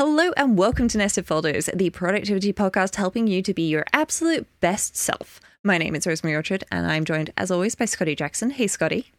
Hello 0.00 0.30
and 0.34 0.56
welcome 0.56 0.88
to 0.88 0.96
Nested 0.96 1.26
Folders, 1.26 1.68
the 1.74 1.90
productivity 1.90 2.54
podcast 2.54 2.96
helping 2.96 3.26
you 3.26 3.42
to 3.42 3.52
be 3.52 3.68
your 3.68 3.84
absolute 3.92 4.46
best 4.60 4.96
self. 4.96 5.42
My 5.62 5.76
name 5.76 5.94
is 5.94 6.06
Rosemary 6.06 6.36
Orchard, 6.36 6.64
and 6.72 6.86
I'm 6.86 7.04
joined, 7.04 7.34
as 7.36 7.50
always, 7.50 7.74
by 7.74 7.84
Scotty 7.84 8.14
Jackson. 8.16 8.48
Hey, 8.48 8.66
Scotty. 8.66 9.12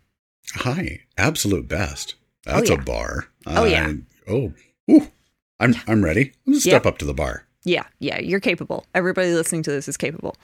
Hi, 0.55 1.01
absolute 1.19 1.67
best. 1.67 2.15
That's 2.45 2.67
Oh, 2.71 2.73
yeah. 2.73 2.81
a 2.81 2.83
bar. 2.83 3.27
Oh, 3.45 3.65
yeah. 3.65 3.93
Oh, 4.27 4.53
ooh, 4.89 5.07
I'm 5.59 5.75
I'm 5.85 6.03
ready. 6.03 6.31
I'm 6.47 6.53
gonna 6.53 6.61
step 6.61 6.71
Yep. 6.71 6.85
up 6.87 6.97
to 6.97 7.05
the 7.05 7.13
bar. 7.13 7.45
Yeah, 7.63 7.83
yeah, 7.99 8.19
you're 8.19 8.39
capable. 8.39 8.87
Everybody 8.95 9.35
listening 9.35 9.61
to 9.61 9.71
this 9.71 9.87
is 9.87 9.97
capable. 9.97 10.35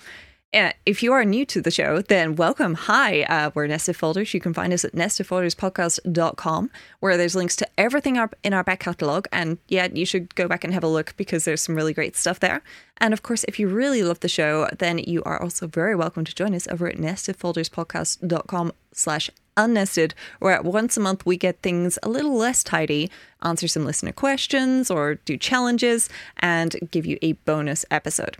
And 0.53 0.73
if 0.85 1.03
you 1.03 1.11
are 1.11 1.25
new 1.25 1.45
to 1.47 1.61
the 1.61 1.71
show, 1.71 2.01
then 2.01 2.37
welcome. 2.37 2.73
Hi, 2.75 3.23
uh, 3.23 3.51
we're 3.53 3.67
Nested 3.67 3.97
Folders. 3.97 4.33
You 4.33 4.39
can 4.39 4.53
find 4.53 4.71
us 4.71 4.85
at 4.85 4.93
nestedfolderspodcast.com, 4.93 6.71
where 7.01 7.17
there's 7.17 7.35
links 7.35 7.57
to 7.57 7.67
everything 7.77 8.17
in 8.45 8.53
our 8.53 8.63
back 8.63 8.79
catalogue. 8.79 9.27
And 9.33 9.57
yeah, 9.67 9.89
you 9.93 10.05
should 10.05 10.33
go 10.35 10.47
back 10.47 10.63
and 10.63 10.73
have 10.73 10.85
a 10.85 10.87
look 10.87 11.13
because 11.17 11.43
there's 11.43 11.61
some 11.61 11.75
really 11.75 11.93
great 11.93 12.15
stuff 12.15 12.39
there. 12.39 12.61
And 12.95 13.13
of 13.13 13.23
course, 13.23 13.43
if 13.43 13.59
you 13.59 13.67
really 13.67 14.03
love 14.03 14.21
the 14.21 14.29
show, 14.29 14.69
then 14.79 14.99
you 14.99 15.21
are 15.23 15.41
also 15.41 15.67
very 15.67 15.95
welcome 15.95 16.23
to 16.23 16.33
join 16.33 16.55
us 16.55 16.67
over 16.69 16.87
at 16.87 16.95
nestedfolderspodcast.com 16.95 18.71
slash 18.93 19.29
unnested, 19.57 20.13
where 20.39 20.61
once 20.61 20.95
a 20.95 21.01
month 21.01 21.25
we 21.25 21.35
get 21.35 21.61
things 21.61 21.99
a 22.03 22.09
little 22.09 22.37
less 22.37 22.63
tidy, 22.63 23.11
answer 23.41 23.67
some 23.67 23.83
listener 23.83 24.13
questions 24.13 24.89
or 24.89 25.15
do 25.15 25.35
challenges, 25.35 26.07
and 26.37 26.77
give 26.89 27.05
you 27.05 27.17
a 27.21 27.33
bonus 27.33 27.83
episode. 27.91 28.37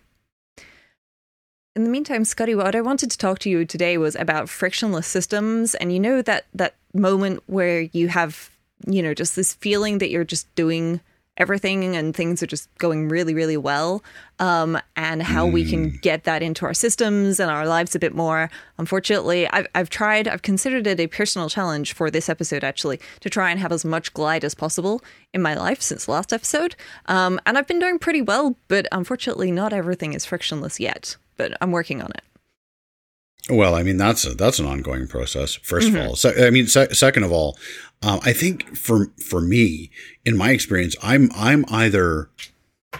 In 1.78 1.84
the 1.84 1.92
meantime, 1.92 2.26
Scotty, 2.26 2.56
what 2.56 2.74
I 2.74 2.82
wanted 2.82 3.12
to 3.12 3.20
talk 3.20 3.38
to 3.38 3.52
you 3.52 3.64
today 3.64 4.00
was 4.00 4.16
about 4.16 4.50
frictionless 4.50 5.06
systems. 5.06 5.76
And 5.76 5.94
you 5.94 6.00
know 6.00 6.24
that 6.24 6.48
that 6.56 6.74
moment 6.96 7.44
where 7.46 7.82
you 7.82 8.08
have, 8.08 8.50
you 8.88 9.04
know, 9.04 9.14
just 9.14 9.36
this 9.36 9.54
feeling 9.54 10.00
that 10.00 10.10
you're 10.10 10.24
just 10.24 10.48
doing 10.56 11.02
everything 11.38 11.96
and 11.96 12.16
things 12.16 12.42
are 12.42 12.48
just 12.48 12.68
going 12.80 13.10
really, 13.10 13.36
really 13.36 13.58
well. 13.58 14.04
Um, 14.40 14.80
and 14.96 15.22
how 15.22 15.46
we 15.46 15.70
can 15.70 15.92
get 16.02 16.24
that 16.24 16.42
into 16.42 16.66
our 16.66 16.74
systems 16.74 17.40
and 17.40 17.52
our 17.52 17.68
lives 17.68 17.94
a 17.94 18.00
bit 18.00 18.16
more. 18.16 18.50
Unfortunately, 18.80 19.48
I've, 19.48 19.68
I've 19.76 19.92
tried, 19.92 20.28
I've 20.28 20.42
considered 20.42 20.88
it 20.88 21.00
a 21.00 21.06
personal 21.06 21.48
challenge 21.48 21.94
for 21.94 22.10
this 22.10 22.28
episode 22.28 22.64
actually, 22.64 23.00
to 23.20 23.30
try 23.30 23.52
and 23.52 23.60
have 23.60 23.72
as 23.72 23.86
much 23.86 24.16
glide 24.16 24.44
as 24.44 24.56
possible 24.56 25.04
in 25.32 25.44
my 25.44 25.54
life 25.54 25.84
since 25.84 26.08
last 26.08 26.34
episode. 26.34 26.76
Um, 27.06 27.40
and 27.46 27.56
I've 27.56 27.68
been 27.68 27.78
doing 27.78 28.00
pretty 28.00 28.24
well, 28.24 28.58
but 28.68 28.88
unfortunately, 28.92 29.52
not 29.52 29.74
everything 29.74 30.14
is 30.14 30.26
frictionless 30.26 30.80
yet. 30.80 31.18
But 31.38 31.58
I'm 31.62 31.72
working 31.72 32.02
on 32.02 32.10
it. 32.12 32.22
Well, 33.50 33.76
I 33.76 33.84
mean 33.84 33.98
that's 33.98 34.26
a, 34.26 34.36
that's 34.36 34.60
an 34.60 34.66
ongoing 34.66 35.08
process. 35.08 35.58
1st 35.60 35.82
Mm-hmm. 35.88 35.96
of 35.98 36.06
all, 36.08 36.16
Se- 36.18 36.46
I 36.48 36.50
mean 36.50 36.68
se- 36.68 36.90
second 36.94 37.24
of 37.24 37.32
all, 37.32 37.58
um, 38.02 38.20
I 38.24 38.34
think 38.34 38.76
for 38.76 39.12
for 39.30 39.40
me, 39.40 39.90
in 40.26 40.36
my 40.36 40.52
experience, 40.52 40.96
I'm 41.02 41.30
I'm 41.36 41.64
either 41.70 42.30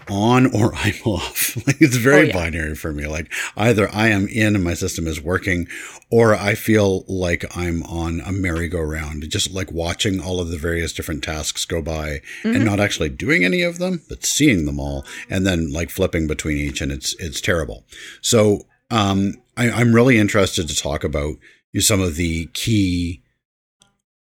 on 0.10 0.46
or 0.56 0.74
I'm 0.76 0.94
off. 1.06 1.56
Like 1.68 1.82
it's 1.82 1.96
very 1.98 2.18
Oh, 2.20 2.24
yeah. 2.28 2.34
binary 2.34 2.76
for 2.76 2.94
me. 2.94 3.08
Like 3.08 3.32
either 3.58 3.90
I 3.94 4.08
am 4.10 4.28
in 4.28 4.56
and 4.56 4.64
my 4.64 4.74
system 4.74 5.08
is 5.08 5.20
working, 5.22 5.68
or 6.10 6.34
I 6.36 6.56
feel 6.56 7.04
like 7.08 7.44
I'm 7.58 7.84
on 7.84 8.22
a 8.22 8.32
merry-go-round, 8.32 9.28
just 9.30 9.52
like 9.52 9.72
watching 9.72 10.22
all 10.22 10.40
of 10.40 10.50
the 10.50 10.58
various 10.58 10.94
different 10.94 11.24
tasks 11.24 11.66
go 11.66 11.82
by 11.82 12.22
Mm-hmm. 12.44 12.56
and 12.56 12.66
not 12.66 12.80
actually 12.80 13.10
doing 13.10 13.44
any 13.44 13.62
of 13.64 13.80
them, 13.80 14.02
but 14.08 14.26
seeing 14.26 14.66
them 14.66 14.80
all 14.80 15.06
and 15.30 15.46
then 15.48 15.72
like 15.74 15.90
flipping 15.90 16.28
between 16.28 16.58
each, 16.58 16.80
and 16.82 16.92
it's 16.92 17.16
it's 17.20 17.42
terrible. 17.42 17.84
So 18.22 18.62
um, 18.92 19.34
I, 19.58 19.70
I'm 19.72 19.94
really 19.94 20.18
interested 20.18 20.68
to 20.70 20.76
talk 20.76 21.04
about 21.04 21.36
some 21.80 22.02
of 22.02 22.16
the 22.16 22.46
key 22.54 23.22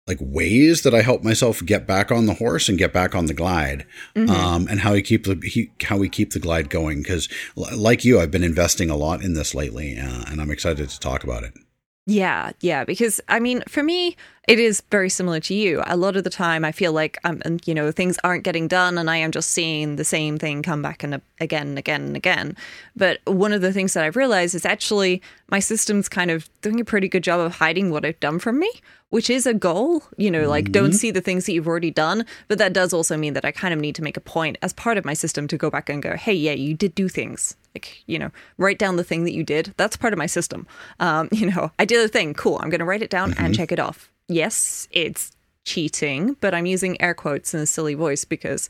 like 0.06 0.18
ways 0.20 0.82
that 0.82 0.94
I 0.94 1.02
help 1.02 1.24
myself 1.24 1.64
get 1.64 1.86
back 1.86 2.12
on 2.12 2.26
the 2.26 2.34
horse 2.34 2.68
and 2.68 2.78
get 2.78 2.92
back 2.92 3.14
on 3.14 3.26
the 3.26 3.34
glide, 3.34 3.84
Mm-hmm. 4.14 4.30
um, 4.30 4.66
and 4.68 4.80
how 4.80 4.92
we 4.92 5.02
keep 5.02 5.24
the 5.24 5.40
he, 5.44 5.70
how 5.82 5.96
we 5.98 6.08
keep 6.08 6.32
the 6.32 6.38
glide 6.38 6.70
going. 6.70 7.02
Because 7.02 7.28
like 7.56 8.04
you, 8.04 8.20
I've 8.20 8.30
been 8.30 8.44
investing 8.44 8.88
a 8.90 8.96
lot 8.96 9.22
in 9.22 9.34
this 9.34 9.54
lately, 9.54 9.98
uh, 9.98 10.24
and 10.28 10.40
I'm 10.40 10.50
excited 10.50 10.88
to 10.88 11.00
talk 11.00 11.24
about 11.24 11.42
it. 11.42 11.54
Yeah, 12.08 12.52
yeah, 12.60 12.84
because 12.84 13.20
I 13.28 13.40
mean, 13.40 13.64
for 13.66 13.82
me, 13.82 14.16
it 14.46 14.60
is 14.60 14.80
very 14.92 15.10
similar 15.10 15.40
to 15.40 15.54
you. 15.54 15.82
A 15.86 15.96
lot 15.96 16.16
of 16.16 16.22
the 16.22 16.30
time, 16.30 16.64
I 16.64 16.70
feel 16.70 16.92
like 16.92 17.18
um, 17.24 17.42
and, 17.44 17.60
you 17.66 17.74
know, 17.74 17.90
things 17.90 18.16
aren't 18.22 18.44
getting 18.44 18.68
done, 18.68 18.96
and 18.96 19.10
I 19.10 19.16
am 19.16 19.32
just 19.32 19.50
seeing 19.50 19.96
the 19.96 20.04
same 20.04 20.38
thing 20.38 20.62
come 20.62 20.82
back 20.82 21.02
and 21.02 21.20
again 21.40 21.66
and 21.66 21.78
again 21.78 22.02
and 22.02 22.16
again. 22.16 22.56
But 22.94 23.18
one 23.26 23.52
of 23.52 23.60
the 23.60 23.72
things 23.72 23.92
that 23.94 24.04
I've 24.04 24.14
realized 24.14 24.54
is 24.54 24.64
actually 24.64 25.20
my 25.50 25.58
system's 25.58 26.08
kind 26.08 26.30
of 26.30 26.48
doing 26.60 26.78
a 26.78 26.84
pretty 26.84 27.08
good 27.08 27.24
job 27.24 27.40
of 27.40 27.56
hiding 27.56 27.90
what 27.90 28.04
I've 28.04 28.20
done 28.20 28.38
from 28.38 28.60
me, 28.60 28.70
which 29.10 29.28
is 29.28 29.44
a 29.44 29.54
goal. 29.54 30.04
You 30.16 30.30
know, 30.30 30.48
like 30.48 30.70
don't 30.70 30.92
see 30.92 31.10
the 31.10 31.20
things 31.20 31.46
that 31.46 31.54
you've 31.54 31.66
already 31.66 31.90
done, 31.90 32.24
but 32.46 32.58
that 32.58 32.72
does 32.72 32.92
also 32.92 33.16
mean 33.16 33.32
that 33.32 33.44
I 33.44 33.50
kind 33.50 33.74
of 33.74 33.80
need 33.80 33.96
to 33.96 34.02
make 34.04 34.16
a 34.16 34.20
point 34.20 34.58
as 34.62 34.72
part 34.72 34.96
of 34.96 35.04
my 35.04 35.14
system 35.14 35.48
to 35.48 35.58
go 35.58 35.70
back 35.70 35.88
and 35.88 36.00
go, 36.00 36.14
hey, 36.14 36.34
yeah, 36.34 36.52
you 36.52 36.74
did 36.74 36.94
do 36.94 37.08
things 37.08 37.56
like 37.76 38.02
you 38.06 38.18
know 38.18 38.30
write 38.58 38.78
down 38.78 38.96
the 38.96 39.04
thing 39.04 39.24
that 39.24 39.32
you 39.32 39.44
did. 39.44 39.74
That's 39.76 39.96
part 39.96 40.12
of 40.14 40.18
my 40.18 40.26
system. 40.26 40.66
Um 41.00 41.28
you 41.40 41.46
know 41.50 41.70
i 41.78 41.84
did 41.84 42.04
a 42.04 42.08
thing. 42.08 42.34
Cool. 42.34 42.58
I'm 42.62 42.70
going 42.70 42.84
to 42.84 42.90
write 42.90 43.02
it 43.02 43.10
down 43.10 43.34
and 43.38 43.54
check 43.54 43.72
it 43.72 43.78
off. 43.78 44.10
Yes 44.28 44.88
it's 44.90 45.36
cheating 45.66 46.36
but 46.40 46.54
i'm 46.54 46.64
using 46.64 46.98
air 47.02 47.12
quotes 47.12 47.52
in 47.52 47.58
a 47.60 47.66
silly 47.66 47.94
voice 47.94 48.24
because 48.24 48.68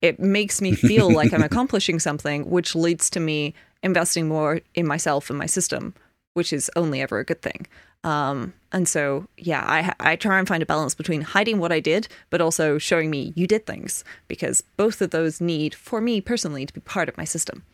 it 0.00 0.18
makes 0.18 0.62
me 0.62 0.72
feel 0.74 1.12
like 1.20 1.32
i'm 1.34 1.42
accomplishing 1.42 2.00
something 2.00 2.48
which 2.48 2.74
leads 2.74 3.10
to 3.10 3.20
me 3.20 3.54
investing 3.82 4.26
more 4.26 4.60
in 4.74 4.86
myself 4.86 5.28
and 5.28 5.38
my 5.38 5.44
system 5.46 5.94
which 6.32 6.52
is 6.52 6.70
only 6.76 7.02
ever 7.02 7.18
a 7.18 7.24
good 7.24 7.42
thing. 7.42 7.66
Um 8.04 8.54
and 8.72 8.88
so 8.88 9.26
yeah 9.36 9.62
i 9.66 9.92
i 10.10 10.16
try 10.16 10.38
and 10.38 10.48
find 10.48 10.62
a 10.62 10.72
balance 10.74 10.94
between 10.94 11.20
hiding 11.20 11.58
what 11.58 11.72
i 11.72 11.80
did 11.80 12.08
but 12.30 12.40
also 12.40 12.78
showing 12.78 13.10
me 13.10 13.32
you 13.34 13.46
did 13.46 13.66
things 13.66 14.04
because 14.28 14.62
both 14.76 15.02
of 15.02 15.10
those 15.10 15.40
need 15.40 15.74
for 15.74 16.00
me 16.00 16.20
personally 16.20 16.64
to 16.64 16.72
be 16.72 16.80
part 16.80 17.08
of 17.08 17.16
my 17.16 17.24
system 17.24 17.64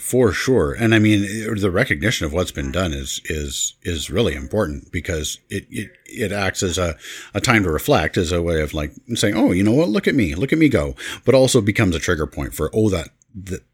For 0.00 0.32
sure, 0.32 0.74
and 0.74 0.94
I 0.94 1.00
mean 1.00 1.22
the 1.56 1.70
recognition 1.70 2.24
of 2.24 2.32
what's 2.32 2.52
been 2.52 2.70
done 2.70 2.92
is 2.92 3.20
is 3.24 3.74
is 3.82 4.10
really 4.10 4.34
important 4.34 4.92
because 4.92 5.40
it 5.50 5.66
it, 5.70 5.90
it 6.04 6.32
acts 6.32 6.62
as 6.62 6.78
a, 6.78 6.96
a 7.34 7.40
time 7.40 7.64
to 7.64 7.70
reflect, 7.70 8.16
as 8.16 8.30
a 8.30 8.42
way 8.42 8.60
of 8.60 8.74
like 8.74 8.92
saying, 9.14 9.36
oh, 9.36 9.50
you 9.50 9.64
know 9.64 9.72
what, 9.72 9.88
look 9.88 10.06
at 10.06 10.14
me, 10.14 10.34
look 10.34 10.52
at 10.52 10.58
me 10.58 10.68
go, 10.68 10.94
but 11.24 11.34
also 11.34 11.60
becomes 11.60 11.96
a 11.96 12.00
trigger 12.00 12.26
point 12.26 12.54
for 12.54 12.70
oh 12.72 12.88
that 12.90 13.08
that 13.34 13.64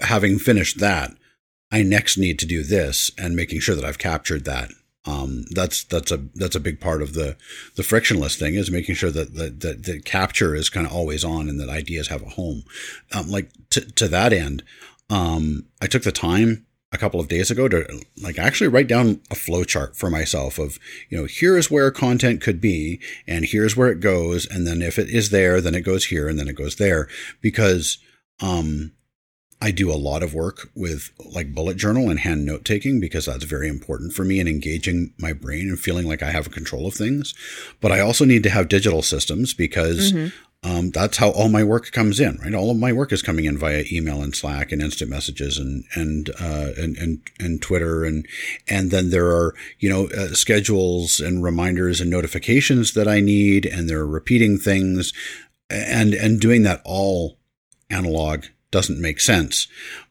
having 0.00 0.38
finished 0.38 0.78
that, 0.78 1.12
I 1.70 1.82
next 1.82 2.16
need 2.16 2.38
to 2.40 2.46
do 2.46 2.62
this, 2.62 3.10
and 3.18 3.34
making 3.34 3.60
sure 3.60 3.74
that 3.74 3.84
I've 3.84 3.98
captured 3.98 4.44
that. 4.44 4.70
Um, 5.04 5.46
that's 5.50 5.82
that's 5.82 6.12
a 6.12 6.18
that's 6.34 6.54
a 6.54 6.60
big 6.60 6.80
part 6.80 7.02
of 7.02 7.14
the 7.14 7.36
the 7.74 7.82
frictionless 7.82 8.36
thing 8.36 8.54
is 8.54 8.70
making 8.70 8.94
sure 8.94 9.10
that 9.10 9.34
that 9.34 9.60
that, 9.60 9.84
that 9.84 10.04
capture 10.04 10.54
is 10.54 10.70
kind 10.70 10.86
of 10.86 10.92
always 10.92 11.24
on 11.24 11.48
and 11.48 11.58
that 11.58 11.68
ideas 11.68 12.08
have 12.08 12.22
a 12.22 12.30
home. 12.30 12.62
Um, 13.12 13.28
like 13.28 13.50
to 13.70 13.80
to 13.80 14.06
that 14.08 14.32
end, 14.32 14.62
um, 15.12 15.66
I 15.80 15.86
took 15.86 16.04
the 16.04 16.10
time 16.10 16.66
a 16.90 16.98
couple 16.98 17.20
of 17.20 17.28
days 17.28 17.50
ago 17.50 17.68
to 17.68 18.02
like 18.22 18.38
actually 18.38 18.68
write 18.68 18.86
down 18.86 19.20
a 19.30 19.34
flow 19.34 19.64
chart 19.64 19.96
for 19.96 20.10
myself 20.10 20.58
of 20.58 20.78
you 21.08 21.18
know 21.18 21.26
here's 21.28 21.70
where 21.70 21.90
content 21.90 22.40
could 22.40 22.60
be 22.60 23.00
and 23.26 23.44
here's 23.46 23.76
where 23.76 23.90
it 23.90 24.00
goes 24.00 24.46
and 24.46 24.66
then 24.66 24.82
if 24.82 24.98
it 24.98 25.08
is 25.08 25.30
there 25.30 25.60
then 25.60 25.74
it 25.74 25.82
goes 25.82 26.06
here 26.06 26.28
and 26.28 26.38
then 26.38 26.48
it 26.48 26.56
goes 26.56 26.76
there 26.76 27.08
because 27.40 27.98
um 28.40 28.92
I 29.62 29.70
do 29.70 29.92
a 29.92 29.94
lot 29.94 30.24
of 30.24 30.34
work 30.34 30.70
with 30.74 31.12
like 31.32 31.54
bullet 31.54 31.76
journal 31.76 32.10
and 32.10 32.18
hand 32.18 32.44
note 32.44 32.64
taking 32.64 32.98
because 32.98 33.26
that's 33.26 33.44
very 33.44 33.68
important 33.68 34.12
for 34.12 34.24
me 34.24 34.40
in 34.40 34.48
engaging 34.48 35.14
my 35.18 35.32
brain 35.32 35.68
and 35.68 35.78
feeling 35.78 36.06
like 36.06 36.20
I 36.20 36.32
have 36.32 36.50
control 36.50 36.88
of 36.88 36.94
things. 36.94 37.32
But 37.80 37.92
I 37.92 38.00
also 38.00 38.24
need 38.24 38.42
to 38.42 38.50
have 38.50 38.68
digital 38.68 39.02
systems 39.02 39.54
because 39.54 40.12
um, 40.64 40.90
that's 40.90 41.16
how 41.16 41.30
all 41.30 41.48
my 41.48 41.64
work 41.64 41.90
comes 41.90 42.20
in, 42.20 42.36
right? 42.36 42.54
All 42.54 42.70
of 42.70 42.76
my 42.76 42.92
work 42.92 43.12
is 43.12 43.20
coming 43.20 43.46
in 43.46 43.58
via 43.58 43.84
email 43.90 44.22
and 44.22 44.34
Slack 44.34 44.70
and 44.70 44.80
instant 44.80 45.10
messages 45.10 45.58
and 45.58 45.84
and 45.94 46.30
uh, 46.40 46.70
and, 46.76 46.96
and 46.98 47.20
and 47.40 47.60
Twitter 47.60 48.04
and 48.04 48.26
and 48.68 48.92
then 48.92 49.10
there 49.10 49.26
are 49.26 49.56
you 49.80 49.90
know 49.90 50.08
uh, 50.16 50.34
schedules 50.34 51.18
and 51.18 51.42
reminders 51.42 52.00
and 52.00 52.10
notifications 52.10 52.92
that 52.92 53.08
I 53.08 53.18
need, 53.20 53.66
and 53.66 53.90
there 53.90 53.98
are 53.98 54.06
repeating 54.06 54.56
things, 54.56 55.12
and 55.68 56.14
and 56.14 56.40
doing 56.40 56.62
that 56.62 56.80
all 56.84 57.38
analog 57.90 58.44
doesn't 58.70 59.00
make 59.00 59.20
sense. 59.20 59.66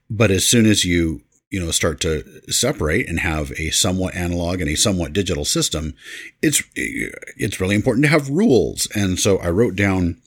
But 0.10 0.32
as 0.32 0.46
soon 0.46 0.66
as 0.66 0.84
you 0.84 1.22
you 1.50 1.62
know 1.62 1.72
start 1.72 2.02
to 2.02 2.26
separate 2.52 3.08
and 3.08 3.22
have 3.22 3.54
a 3.54 3.70
somewhat 3.70 4.16
analog 4.16 4.60
and 4.60 4.70
a 4.70 4.76
somewhat 4.76 5.14
digital 5.14 5.46
system, 5.46 5.94
it's 6.42 6.62
it's 6.76 7.62
really 7.62 7.76
important 7.76 8.04
to 8.04 8.12
have 8.12 8.30
rules. 8.30 8.90
And 8.94 9.18
so 9.18 9.38
I 9.38 9.50
wrote 9.50 9.78
down 9.78 10.18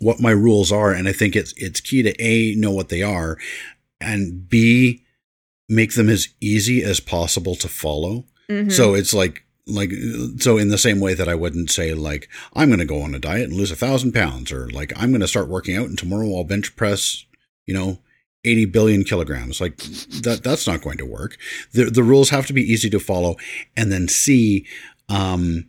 what 0.00 0.20
my 0.20 0.30
rules 0.30 0.72
are, 0.72 0.92
and 0.92 1.08
I 1.08 1.12
think 1.12 1.36
it's 1.36 1.52
it's 1.56 1.80
key 1.80 2.02
to 2.02 2.14
a 2.22 2.54
know 2.54 2.70
what 2.70 2.88
they 2.88 3.02
are, 3.02 3.38
and 4.00 4.48
b 4.48 5.02
make 5.68 5.94
them 5.94 6.08
as 6.08 6.28
easy 6.40 6.82
as 6.82 7.00
possible 7.00 7.54
to 7.56 7.68
follow. 7.68 8.24
Mhm. 8.50 8.70
So 8.70 8.94
it's 8.94 9.14
like 9.14 9.44
like 9.66 9.90
so 10.38 10.58
in 10.58 10.68
the 10.68 10.76
same 10.76 11.00
way 11.00 11.14
that 11.14 11.28
I 11.28 11.34
wouldn't 11.34 11.70
say 11.70 11.94
like 11.94 12.28
I'm 12.54 12.68
going 12.68 12.80
to 12.80 12.84
go 12.84 13.00
on 13.00 13.14
a 13.14 13.18
diet 13.18 13.48
and 13.48 13.54
lose 13.56 13.70
a 13.70 13.76
thousand 13.76 14.12
pounds 14.12 14.52
or 14.52 14.68
like 14.68 14.92
I'm 14.94 15.10
going 15.10 15.22
to 15.22 15.28
start 15.28 15.48
working 15.48 15.74
out 15.74 15.88
and 15.88 15.98
tomorrow 15.98 16.36
I'll 16.36 16.44
bench 16.44 16.76
press 16.76 17.24
you 17.64 17.72
know 17.72 17.98
80 18.44 18.66
billion 18.66 19.04
kilograms 19.04 19.58
like 19.62 19.78
that 19.78 20.40
that's 20.44 20.66
not 20.66 20.82
going 20.82 20.98
to 20.98 21.06
work 21.06 21.38
the 21.72 21.84
the 21.86 22.02
rules 22.02 22.28
have 22.28 22.46
to 22.48 22.52
be 22.52 22.60
easy 22.60 22.90
to 22.90 23.00
follow 23.00 23.36
and 23.74 23.90
then 23.90 24.06
c 24.06 24.66
um 25.08 25.64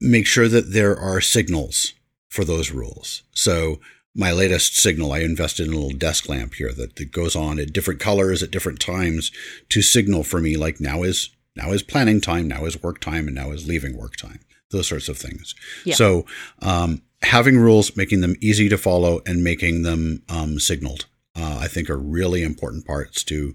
make 0.00 0.26
sure 0.26 0.48
that 0.48 0.72
there 0.72 0.98
are 0.98 1.20
signals 1.20 1.94
for 2.30 2.44
those 2.44 2.70
rules 2.70 3.22
so 3.32 3.78
my 4.14 4.32
latest 4.32 4.76
signal, 4.76 5.12
I 5.12 5.20
invested 5.20 5.68
in 5.68 5.72
a 5.72 5.76
little 5.76 5.96
desk 5.96 6.28
lamp 6.28 6.54
here 6.54 6.72
that, 6.72 6.96
that 6.96 7.12
goes 7.12 7.36
on 7.36 7.60
at 7.60 7.72
different 7.72 8.00
colors 8.00 8.42
at 8.42 8.50
different 8.50 8.80
times 8.80 9.30
to 9.68 9.82
signal 9.82 10.24
for 10.24 10.40
me 10.40 10.56
like 10.56 10.80
now 10.80 11.02
is 11.02 11.30
now 11.56 11.72
is 11.72 11.82
planning 11.82 12.20
time, 12.20 12.48
now 12.48 12.64
is 12.64 12.82
work 12.82 13.00
time, 13.00 13.26
and 13.26 13.34
now 13.34 13.50
is 13.50 13.68
leaving 13.68 13.96
work 13.96 14.16
time. 14.16 14.40
Those 14.70 14.88
sorts 14.88 15.08
of 15.08 15.18
things. 15.18 15.54
Yeah. 15.84 15.94
So 15.94 16.26
um, 16.62 17.02
having 17.22 17.58
rules, 17.58 17.96
making 17.96 18.20
them 18.20 18.36
easy 18.40 18.68
to 18.68 18.78
follow, 18.78 19.20
and 19.26 19.44
making 19.44 19.82
them 19.82 20.22
um, 20.28 20.58
signaled, 20.60 21.06
uh, 21.36 21.58
I 21.60 21.68
think, 21.68 21.90
are 21.90 21.98
really 21.98 22.42
important 22.42 22.86
parts 22.86 23.24
to 23.24 23.54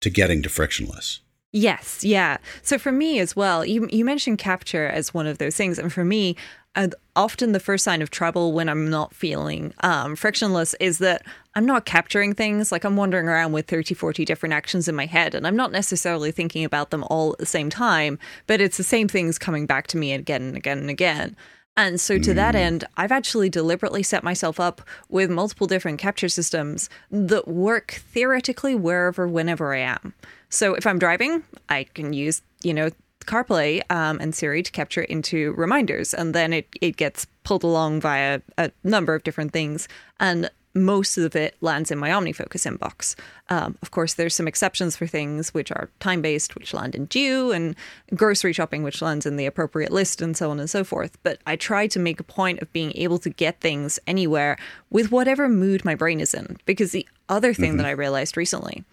to 0.00 0.10
getting 0.10 0.42
to 0.42 0.48
frictionless. 0.48 1.20
Yes, 1.52 2.04
yeah. 2.04 2.36
So 2.62 2.78
for 2.78 2.92
me 2.92 3.18
as 3.18 3.34
well, 3.34 3.64
you 3.64 3.88
you 3.90 4.04
mentioned 4.04 4.38
capture 4.38 4.86
as 4.86 5.12
one 5.12 5.26
of 5.26 5.38
those 5.38 5.56
things, 5.56 5.78
and 5.78 5.92
for 5.92 6.04
me, 6.04 6.36
uh, 6.76 6.88
often 7.16 7.52
the 7.52 7.60
first 7.60 7.84
sign 7.84 8.00
of 8.00 8.10
trouble 8.10 8.52
when 8.52 8.68
I'm 8.68 8.88
not 8.88 9.14
feeling 9.14 9.74
um, 9.82 10.14
frictionless 10.14 10.74
is 10.74 10.98
that 10.98 11.22
I'm 11.54 11.66
not 11.66 11.84
capturing 11.84 12.34
things. 12.34 12.70
Like 12.70 12.84
I'm 12.84 12.96
wandering 12.96 13.28
around 13.28 13.52
with 13.52 13.66
30, 13.66 13.94
40 13.94 14.24
different 14.24 14.52
actions 14.52 14.86
in 14.86 14.94
my 14.94 15.06
head, 15.06 15.34
and 15.34 15.46
I'm 15.46 15.56
not 15.56 15.72
necessarily 15.72 16.30
thinking 16.30 16.64
about 16.64 16.90
them 16.90 17.04
all 17.04 17.32
at 17.32 17.38
the 17.38 17.46
same 17.46 17.70
time, 17.70 18.18
but 18.46 18.60
it's 18.60 18.76
the 18.76 18.84
same 18.84 19.08
things 19.08 19.38
coming 19.38 19.66
back 19.66 19.88
to 19.88 19.96
me 19.96 20.12
again 20.12 20.42
and 20.42 20.56
again 20.56 20.78
and 20.78 20.90
again. 20.90 21.36
And 21.76 22.00
so, 22.00 22.18
to 22.18 22.34
that 22.34 22.54
mm. 22.54 22.58
end, 22.58 22.84
I've 22.96 23.12
actually 23.12 23.48
deliberately 23.48 24.02
set 24.02 24.22
myself 24.22 24.60
up 24.60 24.82
with 25.08 25.30
multiple 25.30 25.66
different 25.66 25.98
capture 25.98 26.28
systems 26.28 26.90
that 27.10 27.48
work 27.48 28.02
theoretically 28.12 28.74
wherever, 28.74 29.26
whenever 29.26 29.74
I 29.74 29.78
am. 29.78 30.14
So, 30.50 30.74
if 30.74 30.86
I'm 30.86 30.98
driving, 30.98 31.44
I 31.68 31.84
can 31.84 32.12
use, 32.12 32.42
you 32.62 32.74
know, 32.74 32.90
CarPlay 33.26 33.82
um, 33.90 34.18
and 34.20 34.34
Siri 34.34 34.62
to 34.62 34.70
capture 34.70 35.02
it 35.02 35.10
into 35.10 35.52
reminders, 35.52 36.14
and 36.14 36.34
then 36.34 36.52
it, 36.52 36.68
it 36.80 36.96
gets 36.96 37.26
pulled 37.44 37.64
along 37.64 38.00
via 38.00 38.40
a 38.58 38.70
number 38.84 39.14
of 39.14 39.22
different 39.22 39.52
things. 39.52 39.88
And 40.18 40.50
most 40.74 41.18
of 41.18 41.34
it 41.34 41.56
lands 41.60 41.90
in 41.90 41.98
my 41.98 42.10
OmniFocus 42.10 42.64
inbox. 42.64 43.16
Um, 43.48 43.76
of 43.82 43.90
course, 43.90 44.14
there's 44.14 44.34
some 44.34 44.46
exceptions 44.46 44.96
for 44.96 45.06
things 45.06 45.52
which 45.52 45.72
are 45.72 45.90
time 45.98 46.22
based, 46.22 46.54
which 46.54 46.72
land 46.72 46.94
in 46.94 47.06
due, 47.06 47.50
and 47.50 47.74
grocery 48.14 48.52
shopping, 48.52 48.82
which 48.82 49.02
lands 49.02 49.26
in 49.26 49.36
the 49.36 49.46
appropriate 49.46 49.90
list, 49.90 50.22
and 50.22 50.36
so 50.36 50.50
on 50.50 50.60
and 50.60 50.70
so 50.70 50.84
forth. 50.84 51.18
But 51.22 51.40
I 51.46 51.56
try 51.56 51.86
to 51.88 51.98
make 51.98 52.20
a 52.20 52.24
point 52.24 52.60
of 52.60 52.72
being 52.72 52.92
able 52.94 53.18
to 53.18 53.30
get 53.30 53.60
things 53.60 53.98
anywhere 54.06 54.56
with 54.90 55.10
whatever 55.10 55.48
mood 55.48 55.84
my 55.84 55.94
brain 55.96 56.20
is 56.20 56.34
in. 56.34 56.56
Because 56.66 56.92
the 56.92 57.08
other 57.28 57.52
thing 57.52 57.70
mm-hmm. 57.70 57.78
that 57.78 57.86
I 57.86 57.90
realized 57.90 58.36
recently 58.36 58.84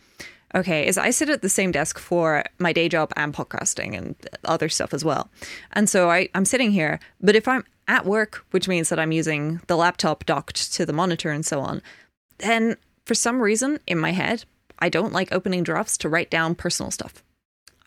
okay, 0.56 0.88
is 0.88 0.98
I 0.98 1.10
sit 1.10 1.30
at 1.30 1.42
the 1.42 1.50
same 1.50 1.72
desk 1.72 2.00
for 2.00 2.44
my 2.60 2.74
day 2.74 2.90
job 2.90 3.12
and 3.16 3.34
podcasting 3.34 3.98
and 3.98 4.16
other 4.46 4.70
stuff 4.70 4.94
as 4.94 5.04
well. 5.04 5.30
And 5.74 5.90
so 5.90 6.10
I, 6.10 6.30
I'm 6.34 6.46
sitting 6.46 6.72
here, 6.72 7.00
but 7.22 7.36
if 7.36 7.48
I'm 7.48 7.64
at 7.88 8.06
work, 8.06 8.46
which 8.52 8.68
means 8.68 8.90
that 8.90 9.00
I'm 9.00 9.12
using 9.12 9.62
the 9.68 9.78
laptop 9.78 10.26
docked 10.26 10.74
to 10.74 10.86
the 10.86 10.94
monitor 10.94 11.32
and 11.32 11.46
so 11.46 11.60
on, 11.60 11.82
then 12.40 12.78
for 13.06 13.16
some 13.16 13.42
reason 13.42 13.80
in 13.88 13.98
my 13.98 14.12
head, 14.12 14.46
I 14.80 14.90
don't 14.90 15.14
like 15.14 15.32
opening 15.32 15.64
drafts 15.64 15.98
to 16.00 16.10
write 16.10 16.30
down 16.30 16.56
personal 16.56 16.92
stuff. 16.92 17.24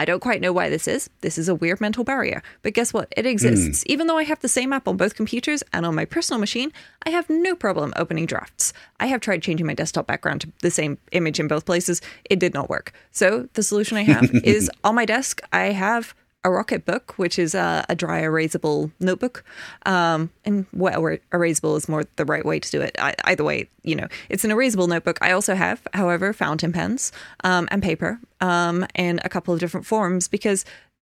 I 0.00 0.06
don't 0.06 0.20
quite 0.20 0.40
know 0.40 0.50
why 0.50 0.70
this 0.70 0.88
is. 0.88 1.10
This 1.20 1.36
is 1.36 1.46
a 1.46 1.54
weird 1.54 1.78
mental 1.78 2.04
barrier. 2.04 2.42
But 2.62 2.72
guess 2.72 2.90
what? 2.90 3.12
It 3.18 3.26
exists. 3.26 3.84
Mm. 3.84 3.86
Even 3.88 4.06
though 4.06 4.16
I 4.16 4.22
have 4.22 4.40
the 4.40 4.48
same 4.48 4.72
app 4.72 4.88
on 4.88 4.96
both 4.96 5.14
computers 5.14 5.62
and 5.74 5.84
on 5.84 5.94
my 5.94 6.06
personal 6.06 6.40
machine, 6.40 6.72
I 7.04 7.10
have 7.10 7.28
no 7.28 7.54
problem 7.54 7.92
opening 7.96 8.24
drafts. 8.24 8.72
I 8.98 9.08
have 9.08 9.20
tried 9.20 9.42
changing 9.42 9.66
my 9.66 9.74
desktop 9.74 10.06
background 10.06 10.40
to 10.40 10.52
the 10.62 10.70
same 10.70 10.96
image 11.12 11.38
in 11.38 11.48
both 11.48 11.66
places. 11.66 12.00
It 12.24 12.38
did 12.38 12.54
not 12.54 12.70
work. 12.70 12.94
So 13.12 13.50
the 13.52 13.62
solution 13.62 13.98
I 13.98 14.04
have 14.04 14.30
is 14.42 14.70
on 14.84 14.94
my 14.94 15.04
desk, 15.04 15.42
I 15.52 15.64
have 15.64 16.14
a 16.42 16.48
Rocketbook, 16.48 17.12
which 17.12 17.38
is 17.38 17.54
a, 17.54 17.84
a 17.88 17.94
dry 17.94 18.22
erasable 18.22 18.90
notebook. 18.98 19.44
Um, 19.84 20.30
and 20.44 20.66
wet 20.72 20.96
erasable 20.96 21.76
is 21.76 21.88
more 21.88 22.04
the 22.16 22.24
right 22.24 22.44
way 22.44 22.58
to 22.60 22.70
do 22.70 22.80
it. 22.80 22.96
I, 22.98 23.14
either 23.24 23.44
way, 23.44 23.68
you 23.82 23.94
know, 23.94 24.08
it's 24.28 24.44
an 24.44 24.50
erasable 24.50 24.88
notebook. 24.88 25.18
I 25.20 25.32
also 25.32 25.54
have, 25.54 25.86
however, 25.92 26.32
fountain 26.32 26.72
pens 26.72 27.12
um, 27.44 27.68
and 27.70 27.82
paper 27.82 28.20
um, 28.40 28.86
in 28.94 29.20
a 29.24 29.28
couple 29.28 29.52
of 29.52 29.60
different 29.60 29.86
forms 29.86 30.28
because 30.28 30.64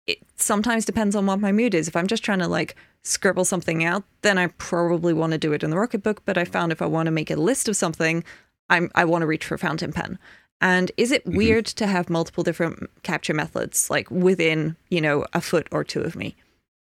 it 0.06 0.18
sometimes 0.36 0.86
depends 0.86 1.14
on 1.14 1.26
what 1.26 1.38
my 1.38 1.52
mood 1.52 1.74
is. 1.74 1.86
If 1.86 1.96
I'm 1.96 2.06
just 2.06 2.24
trying 2.24 2.38
to 2.38 2.48
like 2.48 2.74
scribble 3.02 3.44
something 3.44 3.84
out, 3.84 4.04
then 4.22 4.38
I 4.38 4.46
probably 4.46 5.12
want 5.12 5.32
to 5.32 5.38
do 5.38 5.52
it 5.52 5.62
in 5.62 5.70
the 5.70 5.76
Rocketbook. 5.76 6.18
But 6.24 6.38
I 6.38 6.44
found 6.44 6.72
if 6.72 6.80
I 6.80 6.86
want 6.86 7.06
to 7.06 7.12
make 7.12 7.30
a 7.30 7.36
list 7.36 7.68
of 7.68 7.76
something, 7.76 8.24
I'm, 8.70 8.90
I 8.94 9.04
want 9.04 9.22
to 9.22 9.26
reach 9.26 9.44
for 9.44 9.58
fountain 9.58 9.92
pen. 9.92 10.18
And 10.60 10.92
is 10.96 11.10
it 11.10 11.24
mm-hmm. 11.24 11.36
weird 11.36 11.66
to 11.66 11.86
have 11.86 12.10
multiple 12.10 12.44
different 12.44 12.90
capture 13.02 13.34
methods, 13.34 13.88
like 13.88 14.10
within, 14.10 14.76
you 14.88 15.00
know, 15.00 15.24
a 15.32 15.40
foot 15.40 15.66
or 15.70 15.84
two 15.84 16.02
of 16.02 16.16
me? 16.16 16.36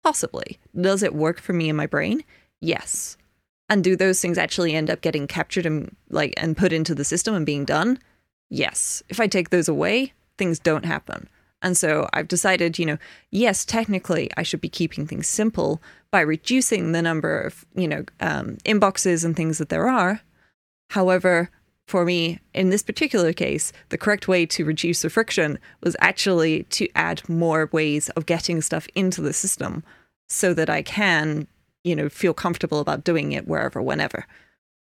Possibly. 0.03 0.59
Does 0.79 1.03
it 1.03 1.15
work 1.15 1.39
for 1.39 1.53
me 1.53 1.69
in 1.69 1.75
my 1.75 1.85
brain? 1.85 2.23
Yes. 2.59 3.17
And 3.69 3.83
do 3.83 3.95
those 3.95 4.19
things 4.19 4.37
actually 4.37 4.75
end 4.75 4.89
up 4.89 5.01
getting 5.01 5.27
captured 5.27 5.65
and 5.65 5.95
like 6.09 6.33
and 6.37 6.57
put 6.57 6.73
into 6.73 6.93
the 6.93 7.05
system 7.05 7.33
and 7.33 7.45
being 7.45 7.63
done? 7.63 7.99
Yes. 8.49 9.01
If 9.07 9.19
I 9.19 9.27
take 9.27 9.49
those 9.49 9.69
away, 9.69 10.13
things 10.37 10.59
don't 10.59 10.85
happen. 10.85 11.29
And 11.61 11.77
so 11.77 12.09
I've 12.11 12.27
decided, 12.27 12.79
you 12.79 12.85
know, 12.85 12.97
yes, 13.29 13.63
technically 13.63 14.29
I 14.35 14.43
should 14.43 14.61
be 14.61 14.69
keeping 14.69 15.05
things 15.05 15.27
simple 15.27 15.81
by 16.09 16.21
reducing 16.21 16.91
the 16.91 17.01
number 17.01 17.39
of, 17.39 17.65
you 17.75 17.87
know, 17.87 18.03
um, 18.19 18.57
inboxes 18.65 19.23
and 19.23 19.35
things 19.35 19.59
that 19.59 19.69
there 19.69 19.87
are. 19.87 20.21
However, 20.89 21.49
for 21.91 22.05
me, 22.05 22.39
in 22.53 22.69
this 22.69 22.83
particular 22.83 23.33
case, 23.33 23.73
the 23.89 23.97
correct 23.97 24.25
way 24.25 24.45
to 24.45 24.63
reduce 24.63 25.01
the 25.01 25.09
friction 25.09 25.59
was 25.83 25.97
actually 25.99 26.63
to 26.63 26.87
add 26.95 27.27
more 27.27 27.69
ways 27.73 28.07
of 28.11 28.25
getting 28.25 28.61
stuff 28.61 28.87
into 28.95 29.19
the 29.19 29.33
system 29.33 29.83
so 30.29 30.53
that 30.53 30.69
I 30.69 30.83
can, 30.83 31.47
you 31.83 31.93
know, 31.93 32.07
feel 32.07 32.33
comfortable 32.33 32.79
about 32.79 33.03
doing 33.03 33.33
it 33.33 33.45
wherever, 33.45 33.81
whenever. 33.81 34.25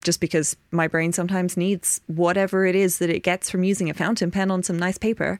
Just 0.04 0.20
because 0.20 0.56
my 0.72 0.86
brain 0.86 1.14
sometimes 1.14 1.56
needs 1.56 2.02
whatever 2.06 2.66
it 2.66 2.76
is 2.76 2.98
that 2.98 3.08
it 3.08 3.20
gets 3.22 3.48
from 3.48 3.64
using 3.64 3.88
a 3.88 3.94
fountain 3.94 4.30
pen 4.30 4.50
on 4.50 4.62
some 4.62 4.78
nice 4.78 4.98
paper 4.98 5.38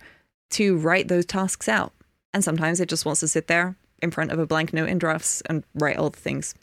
to 0.53 0.79
write 0.79 1.09
those 1.09 1.27
tasks 1.27 1.69
out. 1.69 1.93
And 2.33 2.43
sometimes 2.43 2.81
it 2.81 2.89
just 2.89 3.05
wants 3.05 3.21
to 3.21 3.29
sit 3.29 3.49
there 3.49 3.77
in 4.01 4.11
front 4.11 4.33
of 4.33 4.39
a 4.39 4.47
blank 4.47 4.73
note 4.73 4.89
in 4.89 4.99
drafts 4.99 5.43
and 5.43 5.63
write 5.75 5.99
all 5.99 6.09
the 6.09 6.19
things. 6.19 6.55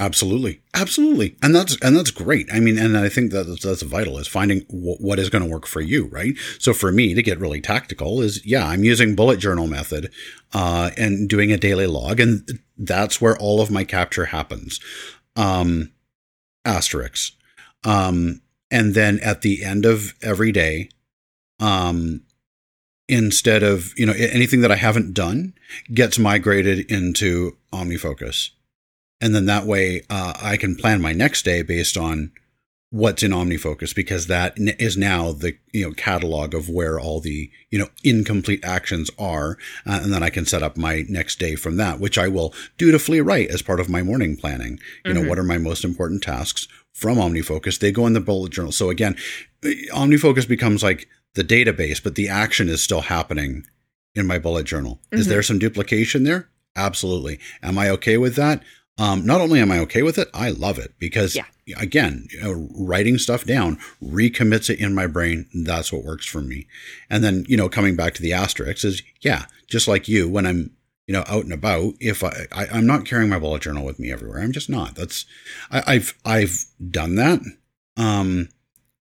Absolutely, 0.00 0.60
absolutely, 0.74 1.34
and 1.42 1.52
that's 1.52 1.76
and 1.82 1.96
that's 1.96 2.12
great. 2.12 2.48
I 2.52 2.60
mean, 2.60 2.78
and 2.78 2.96
I 2.96 3.08
think 3.08 3.32
that 3.32 3.48
that's, 3.48 3.64
that's 3.64 3.82
vital 3.82 4.16
is 4.18 4.28
finding 4.28 4.60
w- 4.68 4.96
what 5.00 5.18
is 5.18 5.28
going 5.28 5.42
to 5.42 5.50
work 5.50 5.66
for 5.66 5.80
you, 5.80 6.06
right? 6.06 6.34
So 6.60 6.72
for 6.72 6.92
me 6.92 7.14
to 7.14 7.22
get 7.22 7.40
really 7.40 7.60
tactical 7.60 8.20
is 8.20 8.46
yeah, 8.46 8.64
I'm 8.64 8.84
using 8.84 9.16
bullet 9.16 9.40
journal 9.40 9.66
method 9.66 10.12
uh, 10.54 10.90
and 10.96 11.28
doing 11.28 11.50
a 11.50 11.56
daily 11.56 11.88
log, 11.88 12.20
and 12.20 12.48
that's 12.76 13.20
where 13.20 13.36
all 13.38 13.60
of 13.60 13.72
my 13.72 13.82
capture 13.82 14.26
happens. 14.26 14.78
Um, 15.34 15.90
asterisks, 16.64 17.32
um, 17.82 18.40
and 18.70 18.94
then 18.94 19.18
at 19.18 19.42
the 19.42 19.64
end 19.64 19.84
of 19.84 20.14
every 20.22 20.52
day, 20.52 20.90
um, 21.58 22.22
instead 23.08 23.64
of 23.64 23.98
you 23.98 24.06
know 24.06 24.14
anything 24.16 24.60
that 24.60 24.70
I 24.70 24.76
haven't 24.76 25.12
done 25.12 25.54
gets 25.92 26.20
migrated 26.20 26.88
into 26.88 27.56
OmniFocus 27.72 28.50
and 29.20 29.34
then 29.34 29.46
that 29.46 29.66
way 29.66 30.02
uh, 30.10 30.34
I 30.40 30.56
can 30.56 30.76
plan 30.76 31.00
my 31.00 31.12
next 31.12 31.44
day 31.44 31.62
based 31.62 31.96
on 31.96 32.32
what's 32.90 33.22
in 33.22 33.32
OmniFocus 33.32 33.94
because 33.94 34.28
that 34.28 34.54
is 34.56 34.96
now 34.96 35.32
the 35.32 35.58
you 35.72 35.84
know 35.84 35.92
catalog 35.92 36.54
of 36.54 36.68
where 36.68 36.98
all 36.98 37.20
the 37.20 37.50
you 37.70 37.78
know 37.78 37.88
incomplete 38.02 38.64
actions 38.64 39.10
are, 39.18 39.58
uh, 39.86 40.00
and 40.02 40.12
then 40.12 40.22
I 40.22 40.30
can 40.30 40.46
set 40.46 40.62
up 40.62 40.76
my 40.76 41.04
next 41.08 41.38
day 41.38 41.54
from 41.54 41.76
that, 41.76 42.00
which 42.00 42.18
I 42.18 42.28
will 42.28 42.54
dutifully 42.76 43.20
write 43.20 43.50
as 43.50 43.62
part 43.62 43.80
of 43.80 43.88
my 43.88 44.02
morning 44.02 44.36
planning. 44.36 44.78
You 45.04 45.12
mm-hmm. 45.12 45.22
know, 45.22 45.28
what 45.28 45.38
are 45.38 45.44
my 45.44 45.58
most 45.58 45.84
important 45.84 46.22
tasks 46.22 46.66
from 46.92 47.18
OmniFocus? 47.18 47.78
They 47.78 47.92
go 47.92 48.06
in 48.06 48.14
the 48.14 48.20
bullet 48.20 48.52
journal. 48.52 48.72
So 48.72 48.90
again, 48.90 49.16
OmniFocus 49.62 50.48
becomes 50.48 50.82
like 50.82 51.08
the 51.34 51.44
database, 51.44 52.02
but 52.02 52.14
the 52.14 52.28
action 52.28 52.68
is 52.68 52.82
still 52.82 53.02
happening 53.02 53.64
in 54.14 54.26
my 54.26 54.38
bullet 54.38 54.66
journal. 54.66 55.00
Mm-hmm. 55.06 55.20
Is 55.20 55.26
there 55.28 55.42
some 55.42 55.58
duplication 55.58 56.24
there? 56.24 56.48
Absolutely. 56.74 57.38
Am 57.62 57.78
I 57.78 57.90
okay 57.90 58.16
with 58.16 58.36
that? 58.36 58.62
Um, 58.98 59.24
not 59.24 59.40
only 59.40 59.60
am 59.60 59.70
I 59.70 59.78
okay 59.80 60.02
with 60.02 60.18
it, 60.18 60.28
I 60.34 60.50
love 60.50 60.78
it 60.78 60.94
because, 60.98 61.36
yeah. 61.36 61.44
again, 61.76 62.26
you 62.30 62.42
know, 62.42 62.68
writing 62.74 63.16
stuff 63.16 63.44
down 63.44 63.78
recommits 64.02 64.68
it 64.68 64.80
in 64.80 64.94
my 64.94 65.06
brain. 65.06 65.46
That's 65.54 65.92
what 65.92 66.04
works 66.04 66.26
for 66.26 66.40
me. 66.40 66.66
And 67.08 67.22
then, 67.22 67.44
you 67.48 67.56
know, 67.56 67.68
coming 67.68 67.94
back 67.94 68.14
to 68.14 68.22
the 68.22 68.32
asterisks 68.32 68.84
is, 68.84 69.02
yeah, 69.20 69.46
just 69.68 69.86
like 69.86 70.08
you, 70.08 70.28
when 70.28 70.46
I'm, 70.46 70.72
you 71.06 71.14
know, 71.14 71.24
out 71.28 71.44
and 71.44 71.52
about, 71.52 71.94
if 72.00 72.24
I, 72.24 72.46
I 72.52 72.66
am 72.76 72.86
not 72.86 73.06
carrying 73.06 73.30
my 73.30 73.38
bullet 73.38 73.62
journal 73.62 73.84
with 73.84 73.98
me 73.98 74.12
everywhere, 74.12 74.40
I'm 74.40 74.52
just 74.52 74.68
not. 74.68 74.96
That's, 74.96 75.24
I, 75.70 75.94
have 75.94 76.14
I've 76.24 76.64
done 76.90 77.14
that. 77.14 77.40
Um, 77.96 78.48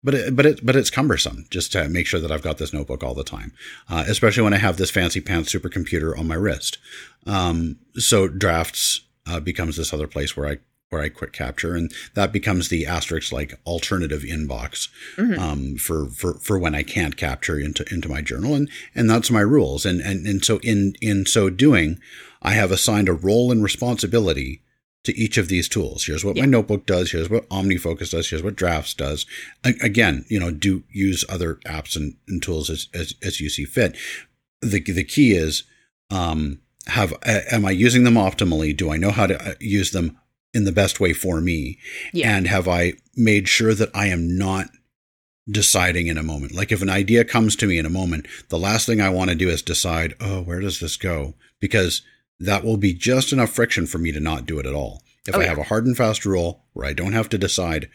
but 0.04 0.14
it, 0.14 0.36
but 0.36 0.46
it, 0.46 0.66
but 0.66 0.76
it's 0.76 0.90
cumbersome 0.90 1.48
just 1.50 1.72
to 1.74 1.90
make 1.90 2.06
sure 2.06 2.20
that 2.20 2.32
I've 2.32 2.44
got 2.44 2.60
this 2.60 2.72
notebook 2.72 3.04
all 3.04 3.14
the 3.14 3.24
time, 3.24 3.52
uh, 3.90 4.06
especially 4.08 4.44
when 4.44 4.54
I 4.54 4.58
have 4.58 4.78
this 4.78 4.92
fancy 4.92 5.20
pants 5.20 5.54
supercomputer 5.54 6.18
on 6.18 6.28
my 6.28 6.36
wrist. 6.36 6.78
Um, 7.26 7.80
so 7.96 8.28
drafts, 8.28 9.02
uh, 9.28 9.40
becomes 9.40 9.78
this 9.78 9.94
other 9.94 10.08
place 10.08 10.36
where 10.36 10.48
I 10.48 10.58
where 10.90 11.02
I 11.02 11.10
quick 11.10 11.34
capture, 11.34 11.76
and 11.76 11.92
that 12.14 12.32
becomes 12.32 12.70
the 12.70 12.86
asterisk 12.86 13.32
like 13.34 13.60
alternative 13.66 14.22
inbox 14.22 14.88
mm-hmm. 15.16 15.40
um, 15.40 15.76
for 15.76 16.08
for 16.08 16.36
for 16.36 16.58
when 16.58 16.76
I 16.76 16.84
can't 16.84 17.18
capture 17.18 17.60
into 17.60 17.86
into 17.94 18.10
my 18.10 18.22
journal, 18.22 18.56
and 18.56 18.70
and 18.96 19.10
that's 19.10 19.30
my 19.32 19.42
rules, 19.42 19.86
and 19.86 20.02
and 20.02 20.26
and 20.26 20.44
so 20.44 20.60
in 20.64 20.94
in 21.02 21.26
so 21.26 21.50
doing, 21.50 22.00
I 22.42 22.54
have 22.54 22.72
assigned 22.72 23.10
a 23.10 23.14
role 23.14 23.52
and 23.52 23.64
responsibility 23.64 24.62
to 25.04 25.18
each 25.18 25.38
of 25.38 25.48
these 25.48 25.70
tools. 25.70 26.06
Here's 26.06 26.26
what 26.26 26.36
Yeah. 26.36 26.44
my 26.44 26.50
notebook 26.50 26.86
does. 26.86 27.12
Here's 27.12 27.30
what 27.30 27.48
OmniFocus 27.50 28.12
does. 28.12 28.30
Here's 28.30 28.44
what 28.44 28.58
Drafts 28.58 28.94
does. 28.94 29.26
Again, 29.64 30.26
you 30.28 30.38
know, 30.38 30.52
do 30.52 30.84
use 30.92 31.24
other 31.30 31.56
apps 31.66 31.96
and, 31.96 32.16
and 32.28 32.44
tools 32.44 32.70
as, 32.70 32.90
as, 32.94 33.14
as 33.24 33.40
you 33.40 33.50
see 33.50 33.64
fit. 33.64 33.96
The, 34.62 34.82
the 34.82 35.06
key 35.06 35.32
is, 35.32 35.64
um, 36.12 36.60
have, 36.88 37.14
am 37.24 37.66
I 37.66 37.72
using 37.72 38.04
them 38.04 38.16
optimally? 38.16 38.76
Do 38.76 38.92
I 38.92 38.98
know 38.98 39.12
how 39.12 39.28
to 39.28 39.50
uh, 39.52 39.54
use 39.60 39.92
them 39.92 40.18
in 40.54 40.64
the 40.66 40.72
best 40.72 41.00
way 41.00 41.14
for 41.14 41.42
me? 41.42 41.78
Yeah. 42.14 42.36
And 42.36 42.48
have 42.48 42.68
I 42.68 42.94
made 43.16 43.48
sure 43.48 43.74
that 43.74 43.90
I 43.94 44.08
am 44.08 44.38
not 44.38 44.68
deciding 45.50 46.08
in 46.08 46.18
a 46.18 46.24
moment? 46.24 46.54
Like 46.54 46.72
if 46.72 46.82
an 46.82 46.90
idea 46.90 47.24
comes 47.24 47.56
to 47.58 47.68
me 47.68 47.78
in 47.78 47.86
a 47.86 47.90
moment, 47.90 48.28
the 48.50 48.60
last 48.60 48.86
thing 48.86 49.02
I 49.02 49.10
want 49.10 49.30
to 49.30 49.36
do 49.36 49.50
is 49.50 49.62
decide, 49.62 50.16
oh, 50.20 50.42
where 50.42 50.60
does 50.60 50.80
this 50.80 50.98
go? 50.98 51.36
Because 51.60 52.02
that 52.40 52.64
will 52.64 52.78
be 52.78 52.94
just 52.94 53.32
enough 53.34 53.50
friction 53.52 53.88
for 53.88 53.98
me 53.98 54.12
to 54.12 54.20
not 54.20 54.46
do 54.46 54.60
it 54.60 54.66
at 54.66 54.74
all. 54.76 55.02
If 55.28 55.36
Oh, 55.36 55.40
I 55.40 55.44
yeah. 55.44 55.50
have 55.50 55.58
a 55.58 55.64
hard 55.64 55.86
and 55.86 55.98
fast 55.98 56.26
rule 56.26 56.64
where 56.74 56.86
I 56.88 56.94
don't 56.94 57.14
have 57.14 57.30
to 57.30 57.38
decide, 57.38 57.90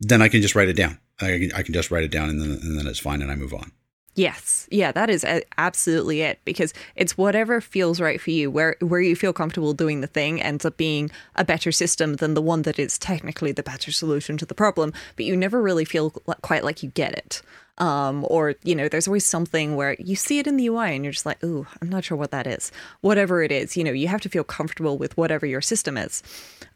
then 0.00 0.20
I 0.20 0.28
can 0.28 0.42
just 0.42 0.54
write 0.54 0.68
it 0.68 0.76
down. 0.76 0.98
I 1.20 1.38
can, 1.38 1.52
I 1.54 1.62
can 1.62 1.72
just 1.72 1.90
write 1.90 2.04
it 2.04 2.10
down 2.10 2.28
and 2.28 2.40
then, 2.40 2.50
and 2.62 2.78
then 2.78 2.86
it's 2.86 2.98
fine 2.98 3.22
and 3.22 3.30
I 3.30 3.36
move 3.36 3.54
on. 3.54 3.72
Yes. 4.16 4.66
Yeah, 4.70 4.92
that 4.92 5.10
is 5.10 5.26
absolutely 5.58 6.22
it 6.22 6.40
because 6.46 6.72
it's 6.96 7.18
whatever 7.18 7.60
feels 7.60 8.00
right 8.00 8.18
for 8.18 8.30
you 8.30 8.50
where 8.50 8.76
where 8.80 9.00
you 9.02 9.14
feel 9.14 9.34
comfortable 9.34 9.74
doing 9.74 10.00
the 10.00 10.06
thing 10.06 10.40
ends 10.40 10.64
up 10.64 10.78
being 10.78 11.10
a 11.34 11.44
better 11.44 11.70
system 11.70 12.14
than 12.14 12.32
the 12.32 12.40
one 12.40 12.62
that 12.62 12.78
is 12.78 12.96
technically 12.96 13.52
the 13.52 13.62
better 13.62 13.92
solution 13.92 14.38
to 14.38 14.46
the 14.46 14.54
problem, 14.54 14.94
but 15.16 15.26
you 15.26 15.36
never 15.36 15.60
really 15.60 15.84
feel 15.84 16.10
quite 16.40 16.64
like 16.64 16.82
you 16.82 16.88
get 16.88 17.12
it. 17.12 17.42
Um, 17.78 18.24
or 18.28 18.54
you 18.62 18.74
know, 18.74 18.88
there's 18.88 19.06
always 19.06 19.24
something 19.24 19.76
where 19.76 19.96
you 19.98 20.16
see 20.16 20.38
it 20.38 20.46
in 20.46 20.56
the 20.56 20.66
UI 20.66 20.94
and 20.94 21.04
you're 21.04 21.12
just 21.12 21.26
like, 21.26 21.42
"Ooh, 21.44 21.66
I'm 21.82 21.88
not 21.88 22.04
sure 22.04 22.16
what 22.16 22.30
that 22.30 22.46
is." 22.46 22.72
Whatever 23.00 23.42
it 23.42 23.52
is, 23.52 23.76
you 23.76 23.84
know, 23.84 23.92
you 23.92 24.08
have 24.08 24.20
to 24.22 24.28
feel 24.28 24.44
comfortable 24.44 24.98
with 24.98 25.16
whatever 25.16 25.46
your 25.46 25.60
system 25.60 25.96
is. 25.96 26.22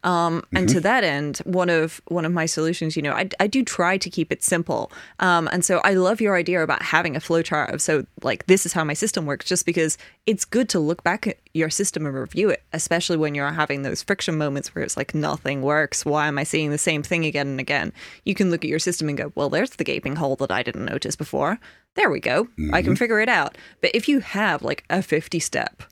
Um, 0.02 0.44
and 0.54 0.68
to 0.70 0.80
that 0.80 1.04
end, 1.04 1.38
one 1.44 1.68
of 1.68 2.00
one 2.08 2.24
of 2.24 2.32
my 2.32 2.46
solutions, 2.46 2.96
you 2.96 3.02
know, 3.02 3.12
I, 3.12 3.28
I 3.38 3.46
do 3.46 3.62
try 3.62 3.98
to 3.98 4.10
keep 4.10 4.32
it 4.32 4.42
simple. 4.42 4.90
Um, 5.18 5.48
and 5.52 5.64
so 5.64 5.80
I 5.84 5.94
love 5.94 6.20
your 6.20 6.36
idea 6.36 6.62
about 6.62 6.82
having 6.82 7.16
a 7.16 7.20
flowchart 7.20 7.72
of 7.72 7.82
so 7.82 8.06
like 8.22 8.46
this 8.46 8.64
is 8.64 8.72
how 8.72 8.84
my 8.84 8.94
system 8.94 9.26
works, 9.26 9.46
just 9.46 9.66
because 9.66 9.98
it's 10.26 10.44
good 10.44 10.68
to 10.70 10.78
look 10.78 11.02
back 11.02 11.26
at 11.26 11.36
your 11.52 11.70
system 11.70 12.06
and 12.06 12.14
review 12.14 12.50
it, 12.50 12.62
especially 12.72 13.16
when 13.16 13.34
you're 13.34 13.50
having 13.50 13.82
those 13.82 14.02
friction 14.02 14.38
moments 14.38 14.74
where 14.74 14.84
it's 14.84 14.96
like 14.96 15.14
nothing 15.14 15.62
works. 15.62 16.04
Why 16.04 16.28
am 16.28 16.38
I 16.38 16.44
seeing 16.44 16.70
the 16.70 16.78
same 16.78 17.02
thing 17.02 17.24
again 17.24 17.48
and 17.48 17.60
again? 17.60 17.92
You 18.24 18.34
can 18.34 18.50
look 18.50 18.64
at 18.64 18.70
your 18.70 18.78
system 18.78 19.08
and 19.08 19.18
go, 19.18 19.32
well, 19.34 19.48
there's 19.48 19.70
the 19.70 19.84
gaping 19.84 20.16
hole 20.16 20.36
that 20.36 20.52
I 20.52 20.62
didn't 20.62 20.84
notice 20.84 21.16
before. 21.16 21.58
There 21.96 22.10
we 22.10 22.20
go. 22.20 22.48
I 22.72 22.82
can 22.82 22.92
mm-hmm. 22.92 22.94
figure 22.94 23.20
it 23.20 23.28
out. 23.28 23.58
But 23.80 23.90
if 23.94 24.08
you 24.08 24.20
have 24.20 24.62
like 24.62 24.84
a 24.90 25.02
50 25.02 25.40
step 25.40 25.82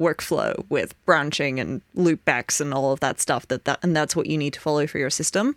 workflow 0.00 0.64
with 0.68 0.94
branching 1.04 1.58
and 1.58 1.82
loopbacks 1.96 2.60
and 2.60 2.72
all 2.72 2.92
of 2.92 3.00
that 3.00 3.20
stuff 3.20 3.48
that, 3.48 3.64
that 3.64 3.78
and 3.82 3.96
that's 3.96 4.14
what 4.14 4.26
you 4.26 4.38
need 4.38 4.52
to 4.52 4.60
follow 4.60 4.86
for 4.86 4.98
your 4.98 5.10
system 5.10 5.56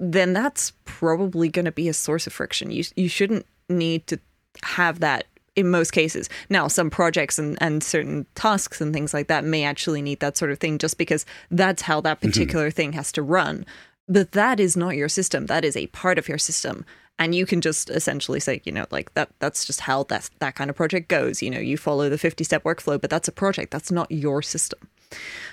then 0.00 0.32
that's 0.32 0.72
probably 0.84 1.48
going 1.48 1.64
to 1.64 1.70
be 1.70 1.88
a 1.88 1.94
source 1.94 2.26
of 2.26 2.32
friction 2.32 2.72
you 2.72 2.82
you 2.96 3.08
shouldn't 3.08 3.46
need 3.68 4.04
to 4.08 4.18
have 4.64 4.98
that 4.98 5.24
in 5.56 5.70
most 5.70 5.92
cases. 5.92 6.28
Now 6.48 6.68
some 6.68 6.90
projects 6.90 7.38
and, 7.38 7.56
and 7.60 7.82
certain 7.82 8.26
tasks 8.34 8.80
and 8.80 8.92
things 8.92 9.14
like 9.14 9.28
that 9.28 9.44
may 9.44 9.64
actually 9.64 10.02
need 10.02 10.20
that 10.20 10.36
sort 10.36 10.50
of 10.50 10.58
thing 10.58 10.78
just 10.78 10.98
because 10.98 11.24
that's 11.50 11.82
how 11.82 12.00
that 12.02 12.20
particular 12.20 12.70
thing 12.70 12.92
has 12.92 13.12
to 13.12 13.22
run. 13.22 13.64
But 14.08 14.32
that 14.32 14.60
is 14.60 14.76
not 14.76 14.96
your 14.96 15.08
system. 15.08 15.46
That 15.46 15.64
is 15.64 15.76
a 15.76 15.86
part 15.88 16.18
of 16.18 16.28
your 16.28 16.38
system. 16.38 16.84
And 17.18 17.34
you 17.34 17.46
can 17.46 17.60
just 17.60 17.90
essentially 17.90 18.40
say 18.40 18.60
you 18.64 18.72
know 18.72 18.86
like 18.90 19.14
that 19.14 19.30
that's 19.38 19.64
just 19.64 19.80
how 19.80 20.02
that 20.04 20.28
that 20.40 20.56
kind 20.56 20.68
of 20.68 20.76
project 20.76 21.08
goes. 21.08 21.42
You 21.42 21.50
know 21.50 21.60
you 21.60 21.76
follow 21.76 22.08
the 22.08 22.18
50 22.18 22.42
step 22.42 22.64
workflow 22.64 23.00
but 23.00 23.10
that's 23.10 23.28
a 23.28 23.32
project. 23.32 23.70
That's 23.70 23.92
not 23.92 24.10
your 24.10 24.42
system. 24.42 24.88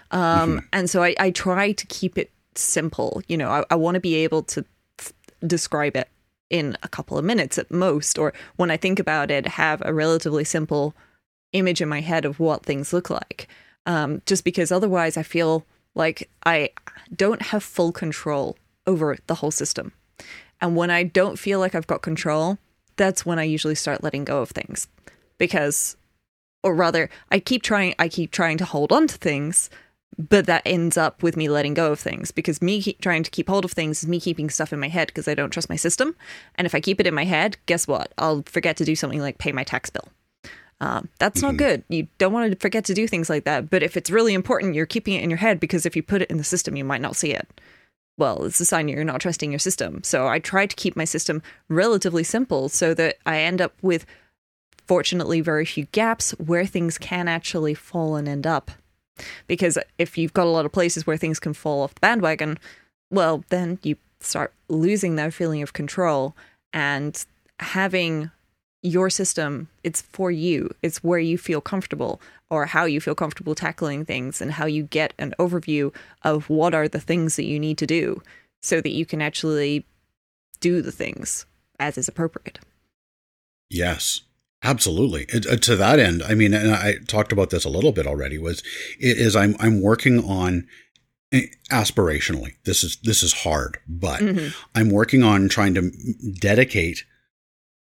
Um 0.09 0.67
and 0.73 0.89
so 0.89 1.03
I, 1.03 1.15
I 1.19 1.29
try 1.31 1.71
to 1.73 1.85
keep 1.87 2.17
it 2.17 2.31
simple. 2.55 3.21
You 3.27 3.37
know 3.37 3.49
i, 3.49 3.63
I 3.69 3.75
want 3.75 3.95
to 3.95 4.01
be 4.01 4.15
able 4.15 4.41
to 4.43 4.65
describe 5.45 5.95
it 5.95 6.09
in 6.51 6.77
a 6.83 6.87
couple 6.87 7.17
of 7.17 7.25
minutes 7.25 7.57
at 7.57 7.71
most 7.71 8.19
or 8.19 8.33
when 8.57 8.69
i 8.69 8.77
think 8.77 8.99
about 8.99 9.31
it 9.31 9.47
have 9.47 9.81
a 9.85 9.93
relatively 9.93 10.43
simple 10.43 10.93
image 11.53 11.81
in 11.81 11.89
my 11.89 12.01
head 12.01 12.25
of 12.25 12.39
what 12.39 12.63
things 12.63 12.93
look 12.93 13.09
like 13.09 13.47
um, 13.85 14.21
just 14.25 14.43
because 14.43 14.71
otherwise 14.71 15.17
i 15.17 15.23
feel 15.23 15.65
like 15.95 16.29
i 16.45 16.69
don't 17.15 17.41
have 17.41 17.63
full 17.63 17.91
control 17.91 18.57
over 18.85 19.17
the 19.27 19.35
whole 19.35 19.51
system 19.51 19.91
and 20.61 20.75
when 20.75 20.91
I 20.91 21.03
don't 21.03 21.39
feel 21.39 21.59
like 21.59 21.73
I've 21.73 21.87
got 21.87 22.03
control, 22.03 22.59
that's 22.95 23.25
when 23.25 23.39
I 23.39 23.43
usually 23.43 23.75
start 23.75 24.03
letting 24.03 24.23
go 24.23 24.41
of 24.41 24.51
things. 24.51 24.87
Because 25.39 25.97
or 26.63 26.75
rather, 26.75 27.09
I 27.31 27.39
keep 27.39 27.63
trying 27.63 27.95
I 27.97 28.07
keep 28.07 28.29
trying 28.29 28.59
to 28.59 28.65
hold 28.65 28.91
on 28.91 29.07
to 29.07 29.17
things, 29.17 29.71
but 30.17 30.45
that 30.45 30.61
ends 30.65 30.97
up 30.97 31.23
with 31.23 31.37
me 31.37 31.49
letting 31.49 31.73
go 31.73 31.91
of 31.91 31.99
things 31.99 32.31
because 32.31 32.61
me 32.61 32.81
keep 32.81 33.01
trying 33.01 33.23
to 33.23 33.31
keep 33.31 33.49
hold 33.49 33.65
of 33.65 33.71
things 33.71 34.03
is 34.03 34.09
me 34.09 34.19
keeping 34.19 34.49
stuff 34.49 34.73
in 34.73 34.79
my 34.79 34.89
head 34.89 35.07
because 35.07 35.27
I 35.27 35.33
don't 35.33 35.51
trust 35.51 35.69
my 35.69 35.75
system. 35.75 36.15
And 36.55 36.65
if 36.65 36.75
I 36.75 36.79
keep 36.79 36.99
it 36.99 37.07
in 37.07 37.13
my 37.13 37.25
head, 37.25 37.57
guess 37.65 37.87
what? 37.87 38.13
I'll 38.17 38.43
forget 38.45 38.77
to 38.77 38.85
do 38.85 38.95
something 38.95 39.21
like 39.21 39.37
pay 39.37 39.51
my 39.51 39.63
tax 39.63 39.89
bill. 39.89 40.07
Um, 40.81 41.09
that's 41.19 41.43
not 41.43 41.57
good. 41.57 41.83
You 41.89 42.07
don't 42.17 42.33
want 42.33 42.51
to 42.51 42.57
forget 42.57 42.85
to 42.85 42.93
do 42.95 43.07
things 43.07 43.29
like 43.29 43.43
that. 43.43 43.69
But 43.69 43.83
if 43.83 43.95
it's 43.95 44.09
really 44.09 44.33
important, 44.33 44.73
you're 44.73 44.87
keeping 44.87 45.13
it 45.13 45.23
in 45.23 45.29
your 45.29 45.37
head 45.37 45.59
because 45.59 45.85
if 45.85 45.95
you 45.95 46.01
put 46.01 46.23
it 46.23 46.31
in 46.31 46.37
the 46.37 46.43
system, 46.43 46.75
you 46.75 46.83
might 46.83 47.01
not 47.01 47.15
see 47.15 47.31
it 47.31 47.47
well, 48.21 48.43
it's 48.43 48.59
a 48.59 48.65
sign 48.65 48.87
you're 48.87 49.03
not 49.03 49.19
trusting 49.19 49.51
your 49.51 49.59
system. 49.59 50.03
So 50.03 50.27
I 50.27 50.37
try 50.37 50.67
to 50.67 50.75
keep 50.75 50.95
my 50.95 51.05
system 51.05 51.41
relatively 51.69 52.23
simple 52.23 52.69
so 52.69 52.93
that 52.93 53.17
I 53.25 53.39
end 53.39 53.61
up 53.61 53.73
with, 53.81 54.05
fortunately, 54.85 55.41
very 55.41 55.65
few 55.65 55.85
gaps 55.85 56.31
where 56.31 56.65
things 56.65 56.99
can 56.99 57.27
actually 57.27 57.73
fall 57.73 58.15
and 58.15 58.27
end 58.27 58.45
up. 58.45 58.69
Because 59.47 59.77
if 59.97 60.17
you've 60.17 60.33
got 60.33 60.47
a 60.47 60.49
lot 60.49 60.65
of 60.65 60.71
places 60.71 61.05
where 61.05 61.17
things 61.17 61.39
can 61.39 61.53
fall 61.53 61.81
off 61.81 61.93
the 61.95 61.99
bandwagon, 61.99 62.57
well, 63.09 63.43
then 63.49 63.79
you 63.83 63.97
start 64.19 64.53
losing 64.69 65.15
that 65.15 65.33
feeling 65.33 65.61
of 65.61 65.73
control. 65.73 66.35
And 66.73 67.23
having 67.59 68.31
your 68.81 69.09
system 69.09 69.69
it's 69.83 70.01
for 70.01 70.31
you. 70.31 70.73
It's 70.81 71.03
where 71.03 71.19
you 71.19 71.37
feel 71.37 71.61
comfortable 71.61 72.19
or 72.49 72.65
how 72.65 72.85
you 72.85 72.99
feel 72.99 73.15
comfortable 73.15 73.55
tackling 73.55 74.05
things 74.05 74.41
and 74.41 74.53
how 74.53 74.65
you 74.65 74.83
get 74.83 75.13
an 75.19 75.33
overview 75.39 75.93
of 76.23 76.49
what 76.49 76.73
are 76.73 76.87
the 76.87 76.99
things 76.99 77.35
that 77.35 77.45
you 77.45 77.59
need 77.59 77.77
to 77.77 77.87
do 77.87 78.21
so 78.61 78.81
that 78.81 78.91
you 78.91 79.05
can 79.05 79.21
actually 79.21 79.85
do 80.59 80.81
the 80.81 80.91
things 80.91 81.45
as 81.79 81.97
is 81.97 82.07
appropriate. 82.07 82.59
Yes, 83.69 84.21
absolutely. 84.63 85.25
It, 85.29 85.45
uh, 85.45 85.55
to 85.57 85.75
that 85.75 85.99
end, 85.99 86.23
I 86.23 86.35
mean, 86.35 86.53
and 86.53 86.71
I 86.71 86.95
talked 87.07 87.31
about 87.31 87.49
this 87.49 87.65
a 87.65 87.69
little 87.69 87.91
bit 87.91 88.07
already. 88.07 88.37
Was 88.37 88.63
is 88.99 89.35
I'm 89.35 89.55
I'm 89.59 89.81
working 89.81 90.23
on 90.23 90.67
eh, 91.31 91.47
aspirationally. 91.71 92.55
This 92.65 92.83
is 92.83 92.97
this 93.03 93.23
is 93.23 93.33
hard, 93.33 93.77
but 93.87 94.21
Mhm. 94.21 94.53
I'm 94.75 94.89
working 94.89 95.23
on 95.23 95.49
trying 95.49 95.73
to 95.75 95.91
dedicate 96.39 97.03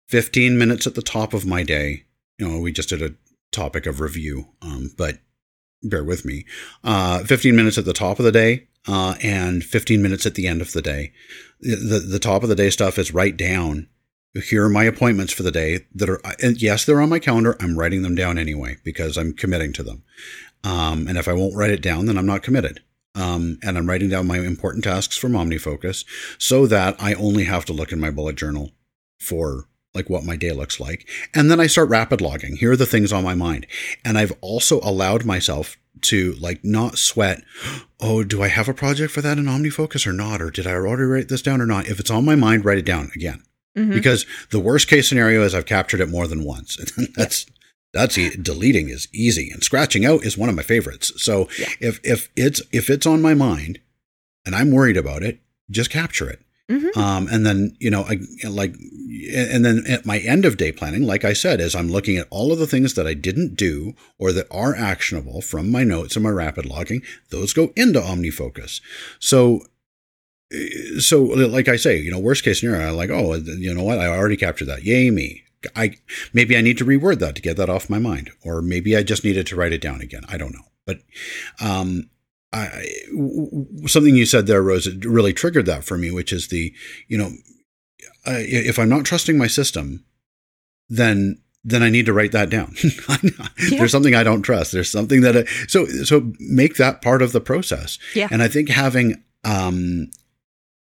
15 0.09 0.59
minutes 0.59 0.87
at 0.87 0.95
the 0.95 1.03
top 1.03 1.33
of 1.35 1.47
my 1.47 1.63
day. 1.63 2.05
You 2.39 2.49
know, 2.49 2.59
we 2.61 2.73
just 2.73 2.89
did 2.89 3.03
a 3.03 3.15
topic 3.53 3.87
of 3.87 4.01
review, 4.01 4.49
um, 4.61 4.91
but 4.97 5.19
bear 5.83 6.05
with 6.05 6.25
me. 6.25 6.45
Uh, 6.83 7.23
15 7.25 7.55
minutes 7.55 7.79
at 7.79 7.85
the 7.85 7.93
top 7.93 8.19
of 8.19 8.25
the 8.25 8.33
day 8.33 8.67
uh, 8.87 9.15
and 9.23 9.63
15 9.65 10.03
minutes 10.03 10.27
at 10.27 10.35
the 10.35 10.47
end 10.47 10.61
of 10.61 10.73
the 10.73 10.83
day. 10.83 11.13
The, 11.61 12.05
the, 12.07 12.19
top 12.19 12.43
of 12.43 12.49
the 12.49 12.55
day 12.55 12.71
stuff 12.71 12.99
is 12.99 13.15
write 13.15 13.37
down. 13.37 13.89
Here 14.43 14.65
are 14.65 14.69
my 14.69 14.85
appointments 14.85 15.33
for 15.33 15.45
the 15.45 15.53
day 15.53 15.87
that 15.95 16.09
are, 16.09 16.21
yes, 16.41 16.85
they're 16.85 17.01
on 17.01 17.09
my 17.09 17.19
calendar. 17.21 17.57
I'm 17.61 17.79
writing 17.79 18.03
them 18.03 18.15
down 18.15 18.37
anyway 18.37 18.79
because 18.83 19.17
I'm 19.17 19.33
committing 19.33 19.73
to 19.75 19.83
them. 19.83 20.03
Um, 20.65 21.07
and 21.07 21.17
if 21.19 21.29
I 21.29 21.35
won't 21.35 21.55
write 21.55 21.71
it 21.71 21.83
down, 21.83 22.07
then 22.07 22.19
I'm 22.19 22.27
not 22.27 22.43
committed. 22.43 22.81
Um, 23.15 23.59
and 23.63 23.79
I'm 23.79 23.89
writing 23.89 24.09
down 24.09 24.27
my 24.27 24.39
important 24.39 24.83
tasks 24.83 25.17
from 25.17 25.33
OmniFocus 25.33 26.05
so 26.39 26.67
that 26.67 26.97
I 26.99 27.15
only 27.15 27.45
have 27.45 27.65
to 27.67 27.73
look 27.73 27.93
in 27.93 28.01
my 28.01 28.11
bullet 28.11 28.35
journal 28.35 28.73
for 29.21 29.69
like 29.95 30.11
what 30.11 30.25
my 30.25 30.35
day 30.35 30.51
looks 30.51 30.81
like. 30.81 31.09
And 31.33 31.49
then 31.49 31.61
I 31.61 31.69
start 31.69 31.89
rapid 31.89 32.21
logging. 32.21 32.57
Here 32.57 32.73
are 32.73 32.77
the 32.77 32.87
things 32.87 33.13
on 33.13 33.23
my 33.23 33.35
mind. 33.35 33.69
And 34.05 34.19
I've 34.19 34.37
also 34.41 34.81
allowed 34.81 35.25
myself 35.25 35.77
to 36.03 36.33
like 36.41 36.65
not 36.65 36.99
sweat, 36.99 37.43
oh, 38.01 38.25
do 38.25 38.43
I 38.43 38.49
have 38.49 38.69
a 38.69 38.75
project 38.75 39.13
for 39.13 39.21
that 39.23 39.39
in 39.39 39.45
OmniFocus 39.45 40.07
or 40.07 40.13
not? 40.13 40.43
Or 40.43 40.51
did 40.51 40.67
I 40.67 40.73
already 40.73 41.05
write 41.05 41.29
this 41.29 41.43
down 41.43 41.61
or 41.61 41.67
not? 41.67 41.87
If 41.87 42.01
it's 42.01 42.11
on 42.11 42.25
my 42.25 42.35
mind, 42.35 42.65
write 42.65 42.79
it 42.79 42.85
down 42.85 43.13
again. 43.15 43.45
Mhm. 43.77 43.93
Because 43.93 44.25
the 44.51 44.61
worst 44.61 44.89
case 44.89 45.09
scenario 45.09 45.43
is 45.43 45.55
I've 45.55 45.67
captured 45.67 46.01
it 46.01 46.09
more 46.09 46.27
than 46.29 46.45
once. 46.45 46.79
that's 47.17 47.47
that's 47.93 48.19
e- 48.19 48.37
deleting 48.41 48.89
is 48.89 49.09
easy 49.13 49.51
and 49.51 49.63
scratching 49.63 50.05
out 50.05 50.25
is 50.25 50.37
one 50.39 50.49
of 50.49 50.55
my 50.57 50.63
favorites. 50.63 51.13
So 51.17 51.49
Yeah. 51.59 51.69
if 51.81 52.01
if 52.05 52.29
it's 52.37 52.63
if 52.73 52.89
it's 52.91 53.07
on 53.07 53.21
my 53.23 53.35
mind 53.35 53.79
and 54.47 54.55
I'm 54.55 54.71
worried 54.73 54.97
about 54.97 55.23
it, 55.23 55.39
just 55.71 55.91
capture 55.91 56.29
it. 56.29 56.41
Mhm. 56.71 56.97
Um, 56.97 57.29
and 57.31 57.45
then, 57.45 57.77
you 57.79 57.91
know, 57.91 58.03
I 58.09 58.21
like, 58.49 58.75
and 59.35 59.65
then 59.67 59.85
at 59.87 60.07
my 60.07 60.19
end 60.19 60.45
of 60.47 60.57
day 60.57 60.73
planning, 60.73 61.03
like 61.05 61.23
I 61.25 61.35
said, 61.35 61.61
is 61.61 61.75
I'm 61.75 61.91
looking 61.91 62.17
at 62.17 62.27
all 62.31 62.53
of 62.53 62.59
the 62.59 62.67
things 62.67 62.95
that 62.95 63.07
I 63.07 63.13
didn't 63.15 63.55
do 63.55 63.95
or 64.19 64.33
that 64.33 64.47
are 64.51 64.75
actionable 64.75 65.43
from 65.43 65.71
my 65.71 65.85
notes 65.85 66.17
and 66.17 66.23
my 66.23 66.31
rapid 66.31 66.65
logging. 66.65 67.03
Those 67.31 67.53
go 67.53 67.73
into 67.77 68.01
OmniFocus. 68.01 68.81
So, 69.21 69.67
so 70.99 71.23
like 71.23 71.69
I 71.69 71.77
say, 71.77 71.99
you 71.99 72.11
know, 72.11 72.19
worst 72.19 72.45
case 72.45 72.61
scenario, 72.61 72.89
I'm 72.89 72.97
like, 72.97 73.11
oh, 73.11 73.35
you 73.35 73.75
know 73.75 73.85
what? 73.85 73.99
I 73.99 74.07
already 74.09 74.37
captured 74.37 74.67
that. 74.67 74.85
Yay 74.85 75.11
me. 75.11 75.43
I, 75.75 75.97
maybe 76.33 76.57
I 76.57 76.61
need 76.61 76.77
to 76.79 76.85
reword 76.85 77.21
that 77.21 77.37
to 77.37 77.43
get 77.43 77.57
that 77.57 77.71
off 77.71 77.89
my 77.89 77.99
mind, 77.99 78.31
or 78.45 78.61
maybe 78.61 78.97
I 78.97 79.03
just 79.03 79.25
needed 79.25 79.47
to 79.47 79.57
write 79.57 79.73
it 79.73 79.81
down 79.81 80.03
again. 80.03 80.23
I 80.29 80.37
don't 80.37 80.53
know. 80.53 80.67
But, 80.87 80.99
um, 81.61 82.11
I, 82.53 82.85
something 83.87 84.15
you 84.15 84.27
said 84.27 84.47
there, 84.47 84.63
Rose, 84.63 84.87
it 84.87 85.05
really 85.05 85.33
triggered 85.33 85.67
that 85.67 85.85
for 85.85 85.97
me, 85.97 86.11
which 86.11 86.33
is 86.33 86.49
the, 86.49 86.73
you 87.09 87.19
know, 87.19 87.33
uh, 88.27 88.39
if 88.39 88.79
I'm 88.79 88.89
not 88.89 89.05
trusting 89.05 89.37
my 89.37 89.47
system, 89.47 90.05
then 90.89 91.41
then 91.67 91.83
I 91.83 91.89
need 91.89 92.07
to 92.07 92.13
write 92.13 92.33
that 92.33 92.51
down. 92.51 92.75
yeah. 93.23 93.49
There's 93.71 93.91
something 93.91 94.15
I 94.15 94.23
don't 94.23 94.43
trust. 94.43 94.73
There's 94.73 94.91
something 94.91 95.23
that 95.23 95.37
I, 95.37 95.45
so 95.67 95.87
so 95.87 96.33
make 96.39 96.77
that 96.77 97.01
part 97.01 97.23
of 97.23 97.33
the 97.33 97.41
process. 97.41 97.99
Yeah. 98.15 98.29
And 98.31 98.43
I 98.43 98.49
think 98.49 98.69
having 98.69 99.23
um 99.45 100.11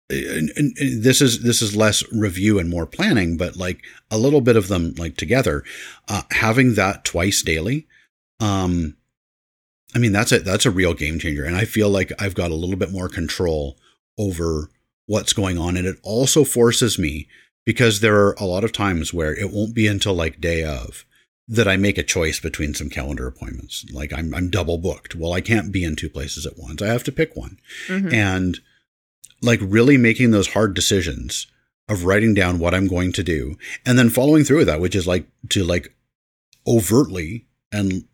and, 0.08 0.50
and 0.56 0.76
this 0.76 1.20
is 1.20 1.42
this 1.42 1.62
is 1.62 1.76
less 1.76 2.04
review 2.12 2.58
and 2.58 2.68
more 2.68 2.86
planning, 2.86 3.36
but 3.36 3.56
like 3.56 3.82
a 4.10 4.18
little 4.18 4.40
bit 4.40 4.56
of 4.56 4.68
them 4.68 4.94
like 4.98 5.16
together, 5.16 5.64
uh, 6.08 6.22
having 6.30 6.75
that 6.75 7.04
twice 7.04 7.42
daily. 7.42 7.86
Um, 8.40 8.96
I 9.94 9.98
mean 9.98 10.12
that's 10.12 10.32
a 10.32 10.38
that's 10.40 10.66
a 10.66 10.70
real 10.70 10.94
game 10.94 11.18
changer, 11.18 11.44
and 11.44 11.56
I 11.56 11.64
feel 11.64 11.88
like 11.88 12.12
I've 12.20 12.34
got 12.34 12.50
a 12.50 12.56
little 12.56 12.76
bit 12.76 12.92
more 12.92 13.08
control 13.08 13.76
over 14.18 14.70
what's 15.06 15.32
going 15.32 15.58
on, 15.58 15.76
and 15.76 15.86
it 15.86 15.96
also 16.02 16.44
forces 16.44 16.98
me 16.98 17.28
because 17.64 18.00
there 18.00 18.16
are 18.16 18.34
a 18.38 18.44
lot 18.44 18.64
of 18.64 18.72
times 18.72 19.12
where 19.12 19.34
it 19.34 19.50
won't 19.50 19.75
be 19.75 19.88
until 19.88 20.14
like 20.14 20.40
day 20.40 20.62
of 20.62 21.04
that 21.48 21.68
I 21.68 21.76
make 21.76 21.98
a 21.98 22.02
choice 22.02 22.40
between 22.40 22.75
some 22.75 22.90
calendar 22.90 23.26
appointments. 23.26 23.84
Like 23.92 24.12
I'm 24.12 24.34
I'm 24.34 24.50
double 24.50 24.78
booked. 24.78 25.16
Well, 25.16 25.32
I 25.32 25.40
can't 25.40 25.72
be 25.72 25.82
in 25.82 25.96
two 25.96 26.10
places 26.10 26.46
at 26.46 26.58
once. 26.58 26.80
I 26.80 26.86
have 26.86 27.04
to 27.04 27.12
pick 27.12 27.34
one, 27.34 27.58
mm-hmm. 27.88 28.12
and 28.12 28.60
like 29.43 29.61
really 29.62 29.97
making 29.97 30.31
those 30.31 30.49
hard 30.49 30.75
decisions 30.75 31.47
of 31.88 32.05
writing 32.05 32.35
down 32.35 32.59
what 32.59 32.75
I'm 32.75 32.88
going 32.88 33.12
to 33.12 33.23
do 33.23 33.57
and 33.85 33.99
then 33.99 34.11
following 34.11 34.45
through 34.45 34.59
with 34.59 34.66
that, 34.66 34.81
which 34.81 34.97
is 34.97 35.07
like 35.07 35.28
to 35.50 35.64
like 35.64 35.95
overtly 36.66 37.47
and 37.73 38.05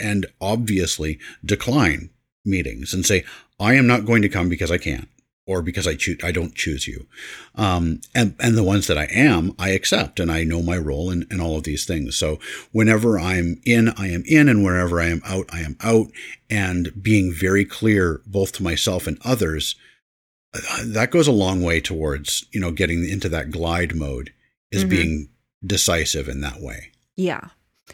and 0.00 0.26
obviously 0.40 1.18
decline 1.44 2.10
meetings 2.44 2.92
and 2.92 3.06
say 3.06 3.24
I 3.58 3.74
am 3.74 3.86
not 3.86 4.04
going 4.04 4.22
to 4.22 4.28
come 4.28 4.48
because 4.48 4.70
I 4.70 4.78
can't 4.78 5.08
or 5.46 5.62
because 5.62 5.86
I 5.86 5.94
choose 5.94 6.18
I 6.22 6.32
don't 6.32 6.54
choose 6.54 6.86
you. 6.86 7.06
Um, 7.54 8.00
and 8.14 8.34
and 8.38 8.56
the 8.56 8.62
ones 8.62 8.86
that 8.86 8.98
I 8.98 9.04
am, 9.04 9.54
I 9.58 9.70
accept 9.70 10.20
and 10.20 10.30
I 10.30 10.44
know 10.44 10.62
my 10.62 10.76
role 10.76 11.10
and 11.10 11.26
and 11.30 11.40
all 11.40 11.56
of 11.56 11.64
these 11.64 11.84
things. 11.84 12.16
So 12.16 12.38
whenever 12.72 13.18
I'm 13.18 13.60
in, 13.64 13.90
I 13.90 14.08
am 14.08 14.22
in, 14.26 14.48
and 14.48 14.64
whenever 14.64 15.00
I 15.00 15.06
am 15.06 15.22
out, 15.24 15.46
I 15.52 15.60
am 15.60 15.76
out. 15.82 16.08
And 16.50 17.02
being 17.02 17.32
very 17.32 17.64
clear 17.64 18.20
both 18.26 18.52
to 18.52 18.62
myself 18.62 19.06
and 19.06 19.18
others 19.24 19.74
that 20.84 21.10
goes 21.10 21.26
a 21.26 21.32
long 21.32 21.62
way 21.62 21.80
towards 21.80 22.44
you 22.52 22.60
know 22.60 22.70
getting 22.70 23.08
into 23.08 23.28
that 23.28 23.50
glide 23.50 23.94
mode 23.94 24.32
is 24.70 24.82
mm-hmm. 24.82 24.90
being 24.90 25.28
decisive 25.64 26.28
in 26.28 26.40
that 26.40 26.60
way 26.60 26.90
yeah 27.16 27.48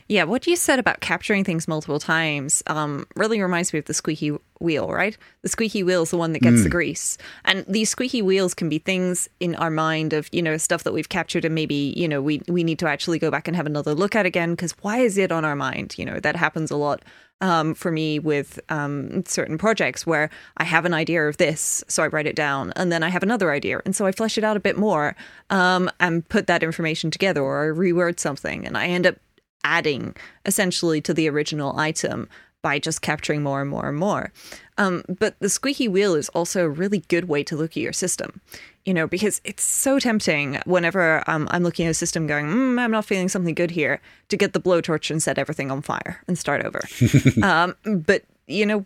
yeah 0.09 0.25
what 0.25 0.47
you 0.47 0.57
said 0.57 0.79
about 0.79 1.01
capturing 1.01 1.45
things 1.45 1.69
multiple 1.69 1.99
times 1.99 2.63
um, 2.67 3.07
really 3.17 3.41
reminds 3.41 3.73
me 3.73 3.79
of 3.79 3.85
the 3.85 3.95
squeaky 3.95 4.37
wheel 4.61 4.89
right? 4.89 5.17
The 5.43 5.49
squeaky 5.49 5.83
wheel 5.83 6.03
is 6.03 6.11
the 6.11 6.17
one 6.17 6.33
that 6.33 6.41
gets 6.41 6.61
mm. 6.61 6.65
the 6.65 6.69
grease. 6.69 7.19
And 7.45 7.65
these 7.69 7.91
squeaky 7.91 8.23
wheels 8.23 8.55
can 8.55 8.69
be 8.69 8.79
things 8.79 9.29
in 9.41 9.55
our 9.57 9.71
mind 9.71 10.13
of 10.13 10.29
you 10.33 10.43
know 10.43 10.57
stuff 10.57 10.85
that 10.85 10.93
we've 10.93 11.09
captured 11.09 11.45
and 11.45 11.55
maybe 11.55 11.95
you 11.97 12.09
know 12.09 12.21
we 12.21 12.43
we 12.49 12.65
need 12.65 12.79
to 12.81 12.89
actually 12.89 13.19
go 13.19 13.31
back 13.31 13.49
and 13.49 13.57
have 13.57 13.67
another 13.67 13.95
look 13.95 14.17
at 14.17 14.27
again 14.27 14.51
because 14.53 14.73
why 14.83 14.99
is 14.99 15.19
it 15.19 15.33
on 15.33 15.45
our 15.45 15.57
mind? 15.57 15.95
You 15.99 16.05
know 16.05 16.21
that 16.21 16.37
happens 16.37 16.71
a 16.71 16.77
lot 16.77 17.03
um, 17.41 17.75
for 17.75 17.93
me 17.93 18.19
with 18.19 18.59
um, 18.69 19.25
certain 19.25 19.59
projects 19.59 20.05
where 20.05 20.29
I 20.57 20.65
have 20.65 20.85
an 20.85 20.95
idea 20.95 21.29
of 21.29 21.37
this, 21.37 21.85
so 21.87 22.03
I 22.03 22.09
write 22.09 22.27
it 22.27 22.35
down, 22.35 22.73
and 22.75 22.91
then 22.91 23.05
I 23.05 23.11
have 23.11 23.23
another 23.23 23.53
idea, 23.53 23.81
and 23.85 23.95
so 23.95 24.07
I 24.07 24.13
flesh 24.13 24.37
it 24.39 24.45
out 24.45 24.57
a 24.57 24.61
bit 24.61 24.77
more 24.77 25.15
um, 25.51 25.89
and 26.01 26.29
put 26.29 26.49
that 26.49 26.65
information 26.65 27.13
together, 27.13 27.41
or 27.41 27.65
I 27.65 27.77
reword 27.77 28.19
something, 28.19 28.67
and 28.67 28.77
I 28.77 28.89
end 28.89 29.07
up 29.07 29.17
adding 29.65 30.15
essentially 30.47 31.01
to 31.03 31.15
the 31.15 31.29
original 31.29 31.79
item 31.79 32.29
by 32.63 32.79
just 32.79 33.03
capturing 33.03 33.43
more 33.43 33.61
and 33.61 33.71
more 33.71 33.89
and 33.89 33.97
more. 33.97 34.33
Um, 34.79 35.03
but 35.09 35.39
the 35.39 35.49
squeaky 35.49 35.89
wheel 35.89 36.15
is 36.15 36.29
also 36.31 36.65
a 36.65 36.69
really 36.69 37.01
good 37.09 37.29
way 37.29 37.43
to 37.45 37.57
look 37.57 37.73
at 37.73 37.77
your 37.77 37.93
system, 37.93 38.41
you 38.85 38.93
know, 38.93 39.07
because 39.07 39.41
it's 39.45 39.63
so 39.63 39.99
tempting 39.99 40.61
whenever 40.67 41.23
um, 41.29 41.49
I'm 41.51 41.63
looking 41.63 41.87
at 41.87 41.91
a 41.91 41.95
system 41.95 42.27
going, 42.27 42.47
mm, 42.47 42.81
I'm 42.81 42.91
not 42.91 43.05
feeling 43.05 43.29
something 43.29 43.55
good 43.55 43.71
here, 43.71 44.01
to 44.29 44.37
get 44.37 44.53
the 44.53 44.61
blowtorch 44.61 45.11
and 45.11 45.23
set 45.23 45.39
everything 45.39 45.71
on 45.71 45.83
fire 45.83 46.23
and 46.27 46.39
start 46.39 46.65
over. 46.65 46.81
um, 47.43 47.77
but, 47.85 48.25
you 48.47 48.67
know, 48.67 48.85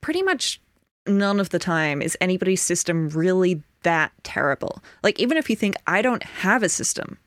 pretty 0.00 0.22
much 0.22 0.60
none 1.06 1.40
of 1.40 1.50
the 1.50 1.58
time 1.58 2.00
is 2.02 2.16
anybody's 2.20 2.62
system 2.62 3.08
really 3.08 3.62
that 3.82 4.12
terrible. 4.22 4.82
Like, 5.02 5.18
even 5.18 5.36
if 5.36 5.50
you 5.50 5.56
think, 5.56 5.76
I 5.86 6.02
don't 6.02 6.22
have 6.22 6.62
a 6.62 6.68
system, 6.68 7.18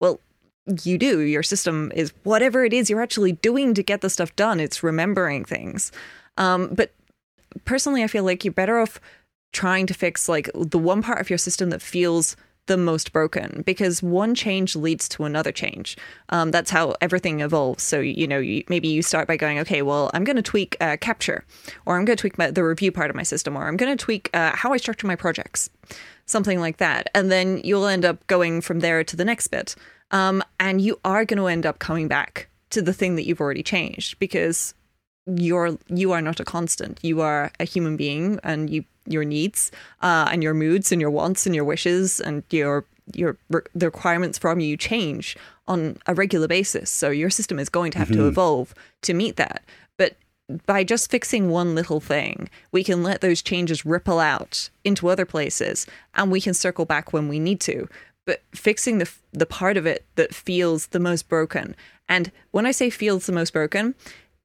well, 0.00 0.20
you 0.84 0.98
do. 0.98 1.20
Your 1.20 1.42
system 1.42 1.92
is 1.94 2.12
whatever 2.22 2.64
it 2.64 2.72
is 2.72 2.88
you're 2.88 3.02
actually 3.02 3.32
doing 3.32 3.74
to 3.74 3.82
get 3.82 4.00
the 4.00 4.10
stuff 4.10 4.34
done. 4.36 4.60
It's 4.60 4.82
remembering 4.82 5.44
things. 5.44 5.92
Um, 6.36 6.68
but 6.74 6.92
personally, 7.64 8.02
I 8.02 8.06
feel 8.06 8.24
like 8.24 8.44
you're 8.44 8.52
better 8.52 8.78
off 8.78 9.00
trying 9.52 9.86
to 9.86 9.94
fix 9.94 10.28
like 10.28 10.48
the 10.54 10.78
one 10.78 11.02
part 11.02 11.20
of 11.20 11.28
your 11.28 11.38
system 11.38 11.70
that 11.70 11.82
feels 11.82 12.36
the 12.66 12.76
most 12.76 13.12
broken 13.12 13.62
because 13.66 14.02
one 14.02 14.34
change 14.34 14.76
leads 14.76 15.08
to 15.08 15.24
another 15.24 15.50
change. 15.50 15.96
Um, 16.28 16.52
that's 16.52 16.70
how 16.70 16.94
everything 17.00 17.40
evolves. 17.40 17.82
So, 17.82 17.98
you 17.98 18.26
know, 18.26 18.38
you, 18.38 18.62
maybe 18.68 18.88
you 18.88 19.02
start 19.02 19.26
by 19.26 19.36
going, 19.36 19.58
okay, 19.60 19.82
well, 19.82 20.10
I'm 20.14 20.24
going 20.24 20.36
to 20.36 20.42
tweak 20.42 20.76
uh, 20.80 20.96
capture, 21.00 21.44
or 21.86 21.96
I'm 21.96 22.04
going 22.04 22.16
to 22.16 22.20
tweak 22.20 22.38
my, 22.38 22.50
the 22.50 22.64
review 22.64 22.92
part 22.92 23.10
of 23.10 23.16
my 23.16 23.24
system, 23.24 23.56
or 23.56 23.66
I'm 23.66 23.76
going 23.76 23.96
to 23.96 24.02
tweak 24.02 24.30
uh, 24.32 24.54
how 24.54 24.72
I 24.72 24.76
structure 24.76 25.08
my 25.08 25.16
projects, 25.16 25.70
something 26.26 26.60
like 26.60 26.78
that. 26.78 27.08
And 27.14 27.30
then 27.30 27.60
you'll 27.64 27.86
end 27.86 28.04
up 28.04 28.26
going 28.26 28.60
from 28.60 28.80
there 28.80 29.04
to 29.04 29.16
the 29.16 29.24
next 29.24 29.48
bit. 29.48 29.74
Um, 30.10 30.42
and 30.60 30.80
you 30.80 31.00
are 31.04 31.24
going 31.24 31.38
to 31.38 31.46
end 31.46 31.66
up 31.66 31.78
coming 31.78 32.08
back 32.08 32.48
to 32.70 32.82
the 32.82 32.92
thing 32.92 33.16
that 33.16 33.26
you've 33.26 33.40
already 33.40 33.62
changed 33.62 34.18
because 34.18 34.74
you're 35.26 35.78
you 35.88 36.12
are 36.12 36.20
not 36.20 36.40
a 36.40 36.44
constant. 36.44 36.98
You 37.02 37.20
are 37.20 37.52
a 37.60 37.64
human 37.64 37.96
being, 37.96 38.40
and 38.42 38.68
you 38.68 38.84
your 39.06 39.24
needs 39.24 39.70
uh, 40.00 40.28
and 40.30 40.42
your 40.42 40.54
moods 40.54 40.92
and 40.92 41.00
your 41.00 41.10
wants 41.10 41.46
and 41.46 41.54
your 41.54 41.64
wishes 41.64 42.20
and 42.20 42.42
your 42.50 42.84
your 43.14 43.36
the 43.74 43.86
requirements 43.86 44.38
from 44.38 44.60
you 44.60 44.76
change 44.76 45.36
on 45.66 45.98
a 46.06 46.14
regular 46.14 46.48
basis. 46.48 46.90
So 46.90 47.10
your 47.10 47.30
system 47.30 47.58
is 47.58 47.68
going 47.68 47.92
to 47.92 47.98
have 47.98 48.08
mm-hmm. 48.08 48.20
to 48.20 48.28
evolve 48.28 48.74
to 49.02 49.14
meet 49.14 49.36
that. 49.36 49.64
But 49.96 50.16
by 50.66 50.84
just 50.84 51.10
fixing 51.10 51.48
one 51.48 51.74
little 51.74 52.00
thing, 52.00 52.48
we 52.70 52.84
can 52.84 53.02
let 53.02 53.20
those 53.20 53.42
changes 53.42 53.86
ripple 53.86 54.18
out 54.18 54.70
into 54.84 55.08
other 55.08 55.24
places, 55.24 55.86
and 56.14 56.30
we 56.30 56.40
can 56.40 56.54
circle 56.54 56.84
back 56.84 57.12
when 57.12 57.28
we 57.28 57.38
need 57.38 57.60
to 57.60 57.88
but 58.24 58.42
fixing 58.54 58.98
the 58.98 59.10
the 59.32 59.46
part 59.46 59.76
of 59.76 59.86
it 59.86 60.04
that 60.14 60.34
feels 60.34 60.88
the 60.88 61.00
most 61.00 61.28
broken. 61.28 61.74
And 62.08 62.30
when 62.50 62.66
I 62.66 62.70
say 62.70 62.90
feels 62.90 63.26
the 63.26 63.32
most 63.32 63.52
broken, 63.52 63.94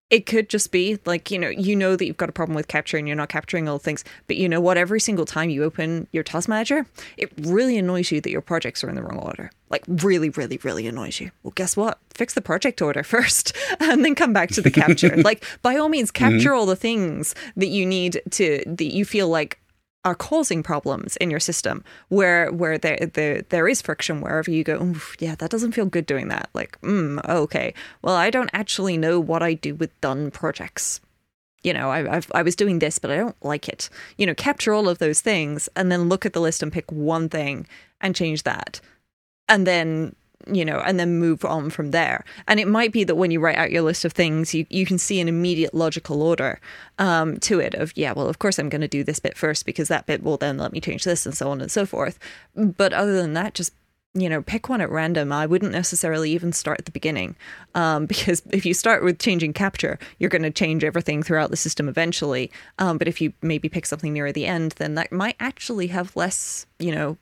it 0.09 0.25
could 0.25 0.49
just 0.49 0.71
be 0.71 0.97
like 1.05 1.29
you 1.31 1.37
know 1.37 1.49
you 1.49 1.75
know 1.75 1.95
that 1.95 2.05
you've 2.05 2.17
got 2.17 2.29
a 2.29 2.33
problem 2.33 2.55
with 2.55 2.67
capture 2.67 2.97
and 2.97 3.07
you're 3.07 3.17
not 3.17 3.29
capturing 3.29 3.67
all 3.67 3.79
things 3.79 4.03
but 4.27 4.35
you 4.35 4.47
know 4.47 4.61
what? 4.61 4.77
Every 4.77 4.99
single 4.99 5.25
time 5.25 5.49
you 5.49 5.63
open 5.63 6.07
your 6.11 6.23
task 6.23 6.47
manager 6.47 6.85
it 7.17 7.31
really 7.39 7.77
annoys 7.77 8.11
you 8.11 8.21
that 8.21 8.29
your 8.29 8.41
projects 8.41 8.83
are 8.83 8.89
in 8.89 8.95
the 8.95 9.03
wrong 9.03 9.19
order. 9.19 9.51
Like 9.69 9.83
really 9.87 10.29
really 10.29 10.57
really 10.63 10.87
annoys 10.87 11.19
you. 11.19 11.31
Well 11.43 11.53
guess 11.55 11.75
what? 11.75 11.99
Fix 12.13 12.33
the 12.33 12.41
project 12.41 12.81
order 12.81 13.03
first 13.15 13.55
and 13.79 14.03
then 14.03 14.15
come 14.15 14.33
back 14.33 14.49
to 14.51 14.61
the 14.61 14.71
capture. 14.71 15.15
Like 15.27 15.43
by 15.61 15.75
all 15.75 15.89
means 15.89 16.11
capture 16.11 16.49
mm-hmm. 16.49 16.57
all 16.57 16.65
the 16.65 16.75
things 16.75 17.35
that 17.57 17.67
you 17.67 17.85
need 17.85 18.21
to 18.31 18.63
that 18.65 18.93
you 18.93 19.03
feel 19.03 19.27
like 19.27 19.59
are 20.05 20.15
causing 20.15 20.63
problems 20.63 21.17
in 21.17 21.29
your 21.29 21.39
system 21.39 21.83
where 22.09 22.51
where 22.51 22.77
there 22.77 22.97
there, 23.13 23.41
there 23.49 23.67
is 23.67 23.81
friction 23.81 24.21
wherever 24.21 24.49
you 24.49 24.63
go 24.63 24.95
yeah 25.19 25.35
that 25.35 25.49
doesn't 25.49 25.73
feel 25.73 25.85
good 25.85 26.05
doing 26.05 26.27
that. 26.29 26.49
Like 26.53 26.79
mm, 26.81 27.23
okay. 27.27 27.73
Well 28.01 28.15
i 28.15 28.29
don't 28.29 28.49
actually 28.53 28.97
know 28.97 29.19
what 29.19 29.43
i 29.43 29.53
do 29.53 29.75
with 29.75 29.99
done 30.01 30.31
projects. 30.31 31.01
You 31.63 31.73
know 31.73 31.89
I, 31.89 32.17
I've, 32.17 32.31
i 32.33 32.41
was 32.41 32.55
doing 32.55 32.79
this 32.79 32.99
but 32.99 33.11
i 33.11 33.17
don't 33.17 33.35
like 33.43 33.67
it. 33.67 33.89
You 34.17 34.25
know 34.25 34.35
capture 34.35 34.73
all 34.73 34.87
of 34.87 34.99
those 34.99 35.21
things 35.21 35.67
and 35.75 35.91
then 35.91 36.09
look 36.09 36.25
at 36.25 36.33
the 36.33 36.41
list 36.41 36.63
and 36.63 36.71
pick 36.71 36.91
one 36.91 37.27
thing 37.29 37.67
and 37.99 38.15
change 38.15 38.43
that. 38.43 38.79
And 39.49 39.65
then 39.65 40.15
you 40.51 40.65
know, 40.65 40.79
and 40.79 40.99
then 40.99 41.19
move 41.19 41.43
on 41.45 41.69
from 41.69 41.91
there. 41.91 42.23
And 42.47 42.59
it 42.59 42.67
might 42.67 42.91
be 42.91 43.03
that 43.03 43.15
when 43.15 43.31
you 43.31 43.39
write 43.39 43.57
out 43.57 43.71
your 43.71 43.81
list 43.81 44.05
of 44.05 44.13
things, 44.13 44.53
you, 44.53 44.65
you 44.69 44.85
can 44.85 44.97
see 44.97 45.19
an 45.19 45.27
immediate 45.27 45.73
logical 45.73 46.21
order 46.21 46.59
um, 46.99 47.37
to 47.41 47.59
it 47.59 47.73
of, 47.73 47.93
yeah, 47.95 48.13
well, 48.13 48.27
of 48.27 48.39
course 48.39 48.59
I'm 48.59 48.69
going 48.69 48.81
to 48.81 48.87
do 48.87 49.03
this 49.03 49.19
bit 49.19 49.37
first 49.37 49.65
because 49.65 49.87
that 49.87 50.05
bit 50.05 50.23
will 50.23 50.37
then 50.37 50.57
let 50.57 50.71
me 50.71 50.81
change 50.81 51.03
this 51.03 51.25
and 51.25 51.35
so 51.35 51.49
on 51.49 51.61
and 51.61 51.71
so 51.71 51.85
forth. 51.85 52.19
But 52.55 52.93
other 52.93 53.21
than 53.21 53.33
that, 53.33 53.53
just 53.53 53.73
you 54.17 54.29
know, 54.29 54.41
pick 54.41 54.67
one 54.67 54.81
at 54.81 54.89
random. 54.89 55.31
I 55.31 55.45
wouldn't 55.45 55.71
necessarily 55.71 56.31
even 56.31 56.51
start 56.51 56.79
at 56.79 56.85
the 56.85 56.91
beginning, 56.91 57.35
um, 57.75 58.05
because 58.07 58.41
if 58.49 58.65
you 58.65 58.73
start 58.73 59.03
with 59.03 59.19
changing 59.19 59.53
capture, 59.53 59.99
you're 60.17 60.29
going 60.29 60.41
to 60.43 60.51
change 60.51 60.83
everything 60.83 61.23
throughout 61.23 61.51
the 61.51 61.57
system 61.57 61.87
eventually. 61.87 62.51
Um, 62.79 62.97
but 62.97 63.07
if 63.07 63.21
you 63.21 63.33
maybe 63.41 63.69
pick 63.69 63.85
something 63.85 64.13
near 64.13 64.31
the 64.31 64.45
end, 64.45 64.73
then 64.77 64.95
that 64.95 65.11
might 65.11 65.35
actually 65.39 65.87
have 65.87 66.15
less, 66.15 66.65
you 66.79 66.93
know, 66.93 67.17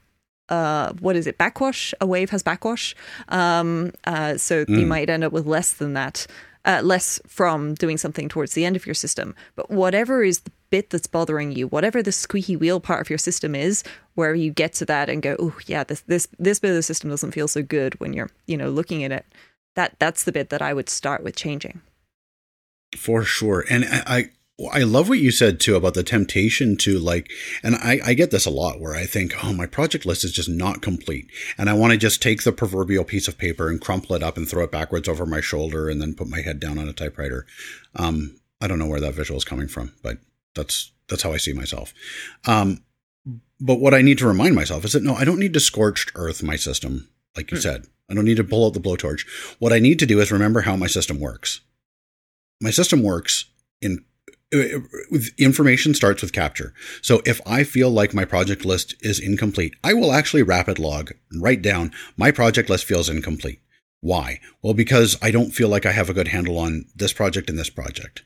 uh, 0.49 0.93
what 0.99 1.15
is 1.15 1.27
it? 1.27 1.37
Backwash. 1.37 1.93
A 2.01 2.05
wave 2.05 2.29
has 2.29 2.43
backwash. 2.43 2.95
Um, 3.29 3.91
uh, 4.05 4.37
so 4.37 4.65
mm. 4.65 4.79
you 4.79 4.85
might 4.85 5.09
end 5.09 5.23
up 5.23 5.33
with 5.33 5.45
less 5.45 5.73
than 5.73 5.93
that, 5.93 6.27
uh, 6.65 6.81
less 6.83 7.19
from 7.27 7.73
doing 7.75 7.97
something 7.97 8.29
towards 8.29 8.53
the 8.53 8.65
end 8.65 8.75
of 8.75 8.85
your 8.85 8.93
system. 8.93 9.35
But 9.55 9.71
whatever 9.71 10.23
is 10.23 10.41
the 10.41 10.51
bit 10.69 10.89
that's 10.89 11.07
bothering 11.07 11.51
you, 11.51 11.67
whatever 11.67 12.03
the 12.03 12.11
squeaky 12.11 12.55
wheel 12.55 12.79
part 12.79 13.01
of 13.01 13.09
your 13.09 13.19
system 13.19 13.55
is, 13.55 13.83
where 14.15 14.35
you 14.35 14.51
get 14.51 14.73
to 14.73 14.85
that 14.85 15.09
and 15.09 15.21
go, 15.21 15.35
oh 15.39 15.57
yeah, 15.65 15.83
this 15.83 16.01
this 16.01 16.27
this 16.37 16.59
bit 16.59 16.69
of 16.69 16.75
the 16.75 16.83
system 16.83 17.09
doesn't 17.09 17.31
feel 17.31 17.47
so 17.47 17.63
good 17.63 17.99
when 17.99 18.13
you're 18.13 18.29
you 18.45 18.57
know 18.57 18.69
looking 18.69 19.03
at 19.03 19.11
it. 19.11 19.25
That 19.75 19.95
that's 19.99 20.23
the 20.23 20.31
bit 20.31 20.49
that 20.49 20.61
I 20.61 20.73
would 20.73 20.89
start 20.89 21.23
with 21.23 21.35
changing. 21.35 21.81
For 22.95 23.23
sure, 23.23 23.65
and 23.69 23.83
I 23.85 24.03
I 24.07 24.29
love 24.83 25.09
what 25.09 25.19
you 25.19 25.31
said 25.31 25.59
too 25.59 25.75
about 25.75 25.95
the 25.95 26.03
temptation 26.03 26.77
to 26.77 26.97
like, 26.97 27.29
and 27.61 27.75
I, 27.75 27.99
I 28.05 28.13
get 28.13 28.31
this 28.31 28.45
a 28.45 28.51
lot 28.51 28.79
where 28.79 28.95
I 28.95 29.05
think, 29.05 29.43
oh, 29.43 29.51
my 29.51 29.65
project 29.65 30.05
list 30.05 30.23
is 30.23 30.31
just 30.31 30.47
not 30.47 30.81
complete. 30.81 31.29
And 31.57 31.69
I 31.69 31.73
want 31.73 31.91
to 31.91 31.97
just 31.97 32.21
take 32.21 32.43
the 32.43 32.53
proverbial 32.53 33.03
piece 33.03 33.27
of 33.27 33.37
paper 33.37 33.69
and 33.69 33.81
crumple 33.81 34.15
it 34.15 34.23
up 34.23 34.37
and 34.37 34.47
throw 34.47 34.63
it 34.63 34.71
backwards 34.71 35.09
over 35.09 35.25
my 35.25 35.41
shoulder 35.41 35.89
and 35.89 36.01
then 36.01 36.15
put 36.15 36.29
my 36.29 36.39
head 36.39 36.61
down 36.61 36.79
on 36.79 36.87
a 36.87 36.93
typewriter. 36.93 37.45
Um, 37.97 38.39
I 38.61 38.67
don't 38.67 38.79
know 38.79 38.87
where 38.87 39.01
that 39.01 39.13
visual 39.13 39.37
is 39.37 39.43
coming 39.43 39.67
from, 39.67 39.93
but 40.01 40.19
that's, 40.53 40.91
that's 41.09 41.23
how 41.23 41.33
I 41.33 41.37
see 41.37 41.51
myself. 41.51 41.93
Um, 42.47 42.81
but 43.59 43.81
what 43.81 43.93
I 43.93 44.01
need 44.01 44.19
to 44.19 44.27
remind 44.27 44.55
myself 44.55 44.85
is 44.85 44.93
that 44.93 45.03
no, 45.03 45.15
I 45.15 45.25
don't 45.25 45.39
need 45.39 45.53
to 45.53 45.59
scorched 45.59 46.13
earth 46.15 46.43
my 46.43 46.55
system, 46.55 47.09
like 47.35 47.51
you 47.51 47.57
mm. 47.57 47.61
said. 47.61 47.87
I 48.09 48.13
don't 48.13 48.25
need 48.25 48.37
to 48.37 48.43
pull 48.43 48.65
out 48.65 48.73
the 48.73 48.79
blowtorch. 48.79 49.25
What 49.59 49.73
I 49.73 49.79
need 49.79 49.99
to 49.99 50.05
do 50.05 50.19
is 50.21 50.31
remember 50.31 50.61
how 50.61 50.75
my 50.75 50.87
system 50.87 51.19
works. 51.19 51.61
My 52.61 52.69
system 52.69 53.03
works 53.03 53.45
in 53.81 54.05
information 55.37 55.93
starts 55.93 56.21
with 56.21 56.33
capture. 56.33 56.73
So 57.01 57.21
if 57.25 57.41
I 57.45 57.63
feel 57.63 57.89
like 57.89 58.13
my 58.13 58.25
project 58.25 58.63
list 58.63 58.95
is 59.01 59.19
incomplete, 59.19 59.75
I 59.83 59.93
will 59.93 60.13
actually 60.13 60.43
rapid 60.43 60.79
log 60.79 61.11
write 61.35 61.61
down 61.61 61.91
my 62.15 62.31
project 62.31 62.69
list 62.69 62.85
feels 62.85 63.09
incomplete. 63.09 63.61
Why? 64.01 64.39
Well, 64.61 64.73
because 64.73 65.17
I 65.21 65.31
don't 65.31 65.51
feel 65.51 65.67
like 65.67 65.85
I 65.85 65.91
have 65.91 66.09
a 66.09 66.13
good 66.13 66.27
handle 66.27 66.59
on 66.59 66.85
this 66.95 67.11
project 67.11 67.49
and 67.49 67.57
this 67.57 67.71
project. 67.71 68.23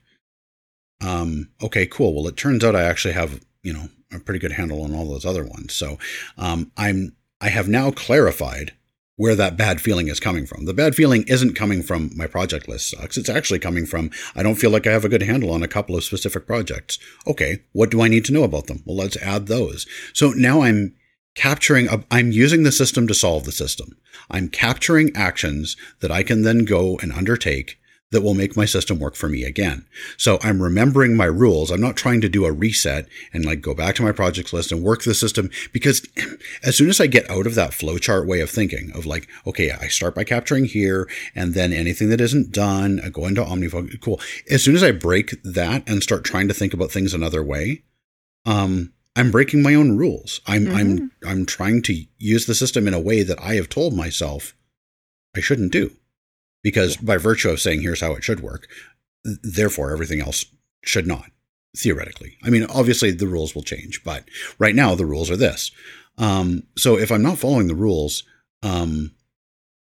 Um, 1.01 1.49
okay, 1.61 1.85
cool. 1.85 2.13
Well, 2.13 2.27
it 2.27 2.35
turns 2.35 2.63
out 2.65 2.75
I 2.75 2.83
actually 2.83 3.13
have, 3.13 3.39
you 3.63 3.71
know, 3.71 3.87
a 4.11 4.19
pretty 4.19 4.39
good 4.39 4.51
handle 4.51 4.83
on 4.83 4.93
all 4.93 5.05
those 5.05 5.25
other 5.25 5.45
ones. 5.45 5.73
So, 5.73 5.97
um, 6.37 6.71
I'm, 6.75 7.15
I 7.39 7.49
have 7.49 7.69
now 7.69 7.91
clarified 7.91 8.73
where 9.19 9.35
that 9.35 9.57
bad 9.57 9.81
feeling 9.81 10.07
is 10.07 10.17
coming 10.17 10.45
from. 10.45 10.63
The 10.63 10.73
bad 10.73 10.95
feeling 10.95 11.23
isn't 11.27 11.53
coming 11.53 11.83
from 11.83 12.09
my 12.15 12.25
project 12.25 12.69
list 12.69 12.89
sucks. 12.89 13.17
It's 13.17 13.27
actually 13.27 13.59
coming 13.59 13.85
from 13.85 14.11
I 14.33 14.43
don't 14.43 14.55
feel 14.55 14.71
like 14.71 14.87
I 14.87 14.93
have 14.93 15.03
a 15.03 15.09
good 15.09 15.23
handle 15.23 15.51
on 15.51 15.61
a 15.61 15.67
couple 15.67 15.97
of 15.97 16.05
specific 16.05 16.47
projects. 16.47 16.97
Okay, 17.27 17.59
what 17.73 17.91
do 17.91 18.01
I 18.01 18.07
need 18.07 18.23
to 18.25 18.33
know 18.33 18.43
about 18.43 18.67
them? 18.67 18.81
Well, 18.85 18.95
let's 18.95 19.17
add 19.17 19.47
those. 19.47 19.85
So 20.13 20.29
now 20.29 20.61
I'm 20.61 20.95
capturing, 21.35 21.89
I'm 22.09 22.31
using 22.31 22.63
the 22.63 22.71
system 22.71 23.07
to 23.07 23.13
solve 23.13 23.43
the 23.43 23.51
system. 23.51 23.97
I'm 24.31 24.47
capturing 24.47 25.13
actions 25.17 25.75
that 25.99 26.11
I 26.11 26.23
can 26.23 26.43
then 26.43 26.63
go 26.63 26.97
and 27.01 27.11
undertake 27.11 27.77
that 28.11 28.21
will 28.21 28.33
make 28.33 28.57
my 28.57 28.65
system 28.65 28.99
work 28.99 29.15
for 29.15 29.29
me 29.29 29.43
again. 29.43 29.85
So 30.17 30.39
I'm 30.41 30.63
remembering 30.63 31.15
my 31.15 31.25
rules. 31.25 31.69
I'm 31.69 31.81
not 31.81 31.95
trying 31.95 32.21
to 32.21 32.29
do 32.29 32.45
a 32.45 32.51
reset 32.51 33.07
and 33.33 33.45
like 33.45 33.61
go 33.61 33.75
back 33.75 33.95
to 33.95 34.01
my 34.01 34.11
projects 34.11 34.51
list 34.51 34.71
and 34.71 34.83
work 34.83 35.03
the 35.03 35.13
system 35.13 35.51
because 35.71 36.05
as 36.63 36.75
soon 36.75 36.89
as 36.89 36.99
I 36.99 37.07
get 37.07 37.29
out 37.29 37.45
of 37.45 37.55
that 37.55 37.71
flowchart 37.71 38.27
way 38.27 38.41
of 38.41 38.49
thinking 38.49 38.91
of 38.95 39.05
like, 39.05 39.27
okay, 39.45 39.71
I 39.71 39.87
start 39.87 40.15
by 40.15 40.23
capturing 40.23 40.65
here 40.65 41.07
and 41.35 41.53
then 41.53 41.71
anything 41.71 42.09
that 42.09 42.21
isn't 42.21 42.51
done, 42.51 42.99
I 43.03 43.09
go 43.09 43.27
into 43.27 43.43
OmniFocus. 43.43 44.01
Cool. 44.01 44.19
As 44.49 44.63
soon 44.63 44.75
as 44.75 44.83
I 44.83 44.91
break 44.91 45.41
that 45.43 45.87
and 45.87 46.01
start 46.01 46.23
trying 46.23 46.47
to 46.47 46.53
think 46.53 46.73
about 46.73 46.91
things 46.91 47.13
another 47.13 47.43
way, 47.43 47.83
um, 48.45 48.91
I'm 49.15 49.29
breaking 49.29 49.61
my 49.61 49.75
own 49.75 49.97
rules. 49.97 50.41
I'm, 50.47 50.65
mm-hmm. 50.65 50.75
I'm, 50.75 51.11
I'm 51.27 51.45
trying 51.45 51.83
to 51.83 52.05
use 52.17 52.47
the 52.47 52.55
system 52.55 52.87
in 52.87 52.93
a 52.95 52.99
way 52.99 53.21
that 53.21 53.39
I 53.39 53.55
have 53.55 53.69
told 53.69 53.93
myself 53.93 54.55
I 55.35 55.41
shouldn't 55.41 55.71
do 55.71 55.91
because 56.63 56.97
by 56.97 57.17
virtue 57.17 57.49
of 57.49 57.59
saying 57.59 57.81
here's 57.81 58.01
how 58.01 58.13
it 58.13 58.23
should 58.23 58.41
work, 58.41 58.67
therefore 59.23 59.91
everything 59.91 60.21
else 60.21 60.45
should 60.83 61.07
not 61.07 61.31
theoretically. 61.77 62.37
I 62.43 62.49
mean, 62.49 62.65
obviously 62.65 63.11
the 63.11 63.27
rules 63.27 63.53
will 63.53 63.63
change, 63.63 64.03
but 64.03 64.23
right 64.57 64.75
now 64.75 64.95
the 64.95 65.05
rules 65.05 65.29
are 65.29 65.37
this. 65.37 65.71
Um, 66.17 66.63
so 66.77 66.97
if 66.97 67.11
I'm 67.11 67.21
not 67.21 67.37
following 67.37 67.67
the 67.67 67.75
rules, 67.75 68.23
um, 68.63 69.11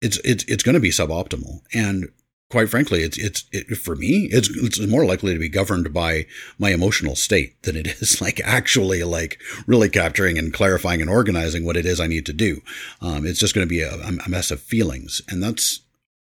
it's 0.00 0.18
it's 0.24 0.44
it's 0.44 0.62
going 0.62 0.74
to 0.74 0.80
be 0.80 0.90
suboptimal, 0.90 1.60
and 1.72 2.08
quite 2.50 2.68
frankly, 2.68 3.02
it's 3.02 3.18
it's 3.18 3.44
it, 3.52 3.76
for 3.76 3.96
me, 3.96 4.28
it's 4.30 4.48
it's 4.48 4.80
more 4.80 5.04
likely 5.04 5.32
to 5.32 5.38
be 5.38 5.48
governed 5.48 5.92
by 5.92 6.26
my 6.58 6.70
emotional 6.70 7.16
state 7.16 7.62
than 7.62 7.76
it 7.76 7.86
is 8.00 8.20
like 8.20 8.40
actually 8.44 9.02
like 9.02 9.40
really 9.66 9.88
capturing 9.88 10.38
and 10.38 10.52
clarifying 10.52 11.00
and 11.00 11.10
organizing 11.10 11.64
what 11.64 11.76
it 11.76 11.86
is 11.86 12.00
I 12.00 12.06
need 12.06 12.26
to 12.26 12.32
do. 12.32 12.60
Um, 13.00 13.26
it's 13.26 13.40
just 13.40 13.54
going 13.54 13.66
to 13.66 13.74
be 13.74 13.80
a, 13.80 13.94
a 13.94 14.28
mess 14.28 14.50
of 14.50 14.60
feelings, 14.60 15.22
and 15.28 15.42
that's 15.42 15.80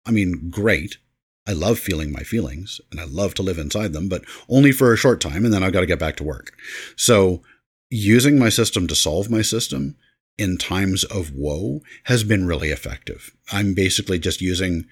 I 0.06 0.10
mean, 0.10 0.50
great. 0.50 0.98
I 1.46 1.52
love 1.52 1.78
feeling 1.78 2.12
my 2.12 2.22
feelings 2.22 2.80
and 2.90 3.00
I 3.00 3.04
love 3.04 3.34
to 3.34 3.42
live 3.42 3.58
inside 3.58 3.92
them, 3.92 4.08
but 4.08 4.24
only 4.48 4.72
for 4.72 4.92
a 4.92 4.96
short 4.96 5.20
time. 5.20 5.44
And 5.44 5.52
then 5.52 5.62
I've 5.62 5.72
got 5.72 5.80
to 5.80 5.86
get 5.86 5.98
back 5.98 6.16
to 6.16 6.24
work. 6.24 6.52
So 6.96 7.42
using 7.90 8.38
my 8.38 8.48
system 8.48 8.86
to 8.88 8.94
solve 8.94 9.30
my 9.30 9.42
system 9.42 9.96
in 10.38 10.56
times 10.56 11.04
of 11.04 11.32
woe 11.34 11.80
has 12.04 12.24
been 12.24 12.46
really 12.46 12.70
effective. 12.70 13.32
I'm 13.50 13.74
basically 13.74 14.18
just 14.18 14.40
using, 14.40 14.86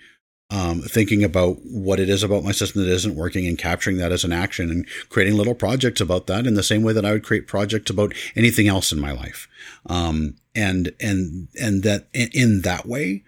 um, 0.51 0.83
thinking 0.83 1.23
about 1.23 1.59
what 1.63 2.01
it 2.01 2.09
is 2.09 2.25
about 2.25 2.43
my 2.43 2.53
system 2.53 2.83
that 2.83 2.91
isn't 2.91 3.15
working 3.15 3.47
and 3.47 3.57
capturing 3.57 3.99
that 3.99 4.13
as 4.13 4.25
an 4.25 4.33
action 4.33 4.71
and 4.71 4.87
creating 5.09 5.37
little 5.37 5.55
projects 5.55 6.01
about 6.01 6.27
that 6.27 6.47
in 6.47 6.55
the 6.55 6.63
same 6.63 6.83
way 6.83 6.93
that 6.93 7.05
I 7.05 7.13
would 7.13 7.25
create 7.25 7.47
projects 7.47 7.91
about 7.91 8.13
anything 8.35 8.67
else 8.67 8.91
in 8.91 9.01
my 9.01 9.13
life. 9.13 9.49
Um, 9.87 10.35
and, 10.55 10.93
and, 11.01 11.49
and 11.61 11.85
that 11.85 12.09
in 12.13 12.63
that 12.63 12.87
way, 12.87 13.23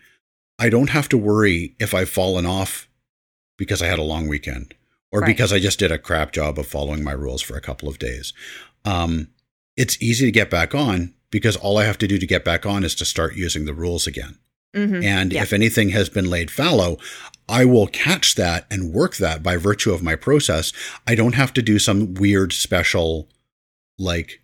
I 0.62 0.68
don't 0.68 0.90
have 0.90 1.09
to 1.09 1.18
worry 1.18 1.75
if 1.81 1.92
I've 1.92 2.09
fallen 2.09 2.46
off 2.46 2.88
because 3.59 3.83
I 3.83 3.88
had 3.88 3.98
a 3.98 4.05
long 4.05 4.29
weekend 4.29 4.75
or 5.11 5.18
right. 5.18 5.27
because 5.27 5.53
I 5.53 5.59
just 5.59 5.81
did 5.81 5.90
a 5.90 5.98
crap 5.98 6.31
job 6.31 6.57
of 6.57 6.68
following 6.68 7.03
my 7.03 7.11
rules 7.11 7.42
for 7.42 7.57
a 7.57 7.61
couple 7.61 7.88
of 7.88 7.98
days. 7.98 8.33
Um, 8.85 9.31
it's 9.77 10.01
easy 10.01 10.25
to 10.25 10.31
get 10.31 10.51
back 10.51 10.72
on 10.72 11.14
because 11.33 11.57
all 11.57 11.79
I 11.79 11.85
have 11.85 11.98
to 11.98 12.07
do 12.07 12.16
to 12.16 12.29
get 12.29 12.44
back 12.44 12.64
on 12.64 12.85
is 12.85 12.94
to 12.94 13.05
start 13.05 13.35
using 13.35 13.64
the 13.64 13.75
rules 13.75 14.07
again. 14.07 14.38
Mm-hmm. 14.72 15.03
And 15.03 15.33
yeah. 15.33 15.42
if 15.42 15.53
anything 15.53 15.88
has 15.88 16.09
been 16.09 16.31
laid 16.31 16.48
fallow, 16.48 16.96
I 17.48 17.64
will 17.64 17.88
catch 17.88 18.37
that 18.37 18.66
and 18.70 18.94
work 18.94 19.16
that 19.16 19.42
by 19.42 19.57
virtue 19.57 19.92
of 19.92 20.01
my 20.01 20.14
process. 20.14 20.72
I 21.09 21.16
don't 21.16 21.35
have 21.35 21.53
to 21.55 21.62
do 21.62 21.81
some 21.81 22.14
weird 22.14 22.53
special, 22.53 23.29
like, 23.98 24.40